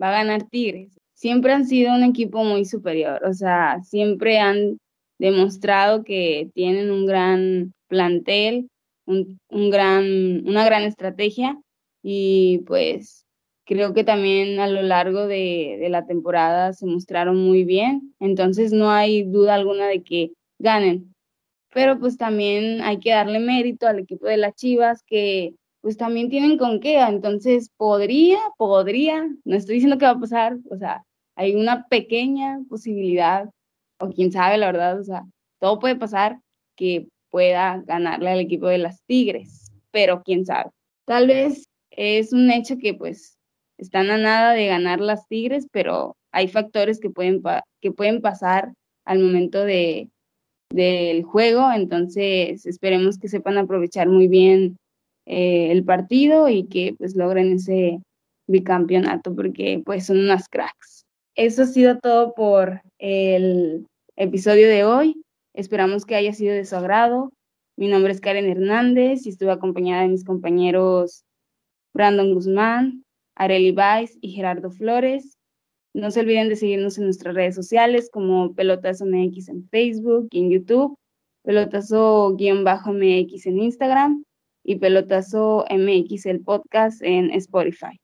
va 0.00 0.08
a 0.08 0.22
ganar 0.22 0.44
Tigres. 0.44 0.98
Siempre 1.14 1.52
han 1.52 1.66
sido 1.66 1.94
un 1.94 2.04
equipo 2.04 2.44
muy 2.44 2.64
superior, 2.64 3.24
o 3.24 3.32
sea, 3.32 3.80
siempre 3.82 4.38
han 4.38 4.78
demostrado 5.18 6.04
que 6.04 6.50
tienen 6.54 6.90
un 6.90 7.06
gran 7.06 7.74
plantel, 7.88 8.70
un, 9.04 9.38
un 9.48 9.70
gran, 9.70 10.46
una 10.46 10.64
gran 10.64 10.82
estrategia 10.82 11.58
y 12.02 12.58
pues 12.66 13.26
creo 13.64 13.92
que 13.94 14.04
también 14.04 14.60
a 14.60 14.66
lo 14.66 14.82
largo 14.82 15.26
de, 15.26 15.76
de, 15.80 15.88
la 15.90 16.06
temporada 16.06 16.72
se 16.72 16.86
mostraron 16.86 17.36
muy 17.36 17.64
bien, 17.64 18.14
entonces 18.20 18.72
no 18.72 18.90
hay 18.90 19.24
duda 19.24 19.54
alguna 19.54 19.86
de 19.86 20.02
que 20.02 20.32
ganen. 20.58 21.14
Pero 21.70 21.98
pues 21.98 22.16
también 22.16 22.80
hay 22.82 22.98
que 22.98 23.10
darle 23.10 23.40
mérito 23.40 23.86
al 23.86 23.98
equipo 23.98 24.26
de 24.26 24.38
las 24.38 24.54
Chivas 24.54 25.02
que 25.06 25.54
pues 25.80 25.96
también 25.96 26.28
tienen 26.28 26.58
con 26.58 26.80
qué, 26.80 27.00
entonces 27.00 27.70
podría, 27.76 28.38
podría, 28.56 29.28
no 29.44 29.56
estoy 29.56 29.76
diciendo 29.76 29.98
que 29.98 30.06
va 30.06 30.12
a 30.12 30.20
pasar, 30.20 30.56
o 30.70 30.76
sea, 30.76 31.04
hay 31.36 31.54
una 31.54 31.86
pequeña 31.88 32.60
posibilidad, 32.68 33.48
o 34.00 34.08
quién 34.10 34.32
sabe, 34.32 34.58
la 34.58 34.66
verdad, 34.66 35.00
o 35.00 35.04
sea, 35.04 35.24
todo 35.60 35.78
puede 35.78 35.96
pasar 35.96 36.40
que 36.76 37.08
pueda 37.30 37.82
ganarle 37.86 38.30
al 38.30 38.40
equipo 38.40 38.66
de 38.66 38.78
las 38.78 39.02
Tigres, 39.04 39.70
pero 39.90 40.22
quién 40.22 40.44
sabe. 40.44 40.70
Tal 41.04 41.26
vez 41.28 41.68
es 41.98 42.32
un 42.32 42.48
hecho 42.52 42.78
que 42.78 42.94
pues 42.94 43.36
están 43.76 44.10
a 44.10 44.18
nada 44.18 44.52
de 44.52 44.68
ganar 44.68 45.00
las 45.00 45.26
Tigres, 45.26 45.66
pero 45.72 46.16
hay 46.30 46.46
factores 46.46 47.00
que 47.00 47.10
pueden, 47.10 47.42
que 47.80 47.90
pueden 47.90 48.20
pasar 48.20 48.72
al 49.04 49.18
momento 49.18 49.64
de, 49.64 50.08
del 50.70 51.24
juego, 51.24 51.72
entonces 51.72 52.66
esperemos 52.66 53.18
que 53.18 53.28
sepan 53.28 53.58
aprovechar 53.58 54.08
muy 54.08 54.28
bien 54.28 54.76
eh, 55.26 55.72
el 55.72 55.84
partido 55.84 56.48
y 56.48 56.68
que 56.68 56.94
pues 56.96 57.16
logren 57.16 57.54
ese 57.54 57.98
bicampeonato 58.46 59.34
porque 59.34 59.82
pues 59.84 60.06
son 60.06 60.20
unas 60.20 60.48
cracks. 60.48 61.04
Eso 61.34 61.62
ha 61.62 61.66
sido 61.66 61.98
todo 61.98 62.32
por 62.34 62.80
el 62.98 63.86
episodio 64.16 64.68
de 64.68 64.84
hoy. 64.84 65.20
Esperamos 65.52 66.06
que 66.06 66.14
haya 66.14 66.32
sido 66.32 66.54
de 66.54 66.64
su 66.64 66.76
agrado. 66.76 67.32
Mi 67.76 67.88
nombre 67.88 68.12
es 68.12 68.20
Karen 68.20 68.48
Hernández 68.48 69.26
y 69.26 69.30
estuve 69.30 69.50
acompañada 69.50 70.02
de 70.02 70.08
mis 70.08 70.24
compañeros 70.24 71.24
Brandon 71.94 72.34
Guzmán, 72.34 73.04
Areli 73.34 73.72
Valls 73.72 74.16
y 74.20 74.32
Gerardo 74.32 74.70
Flores. 74.70 75.38
No 75.94 76.10
se 76.10 76.20
olviden 76.20 76.48
de 76.48 76.56
seguirnos 76.56 76.98
en 76.98 77.04
nuestras 77.04 77.34
redes 77.34 77.54
sociales 77.54 78.10
como 78.12 78.54
Pelotazo 78.54 79.06
MX 79.06 79.48
en 79.48 79.68
Facebook 79.68 80.28
y 80.30 80.40
en 80.40 80.50
YouTube, 80.50 80.96
Pelotazo-MX 81.44 83.46
en 83.46 83.58
Instagram 83.58 84.24
y 84.64 84.76
Pelotazo 84.76 85.64
MX 85.70 86.26
el 86.26 86.42
podcast 86.42 87.02
en 87.02 87.30
Spotify. 87.30 87.98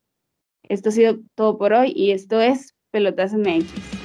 Esto 0.69 0.89
ha 0.89 0.93
sido 0.93 1.19
todo 1.35 1.59
por 1.59 1.75
hoy 1.75 1.93
y 1.95 2.13
esto 2.13 2.41
es 2.41 2.75
Pelotazo 2.91 3.39
MX. 3.39 4.04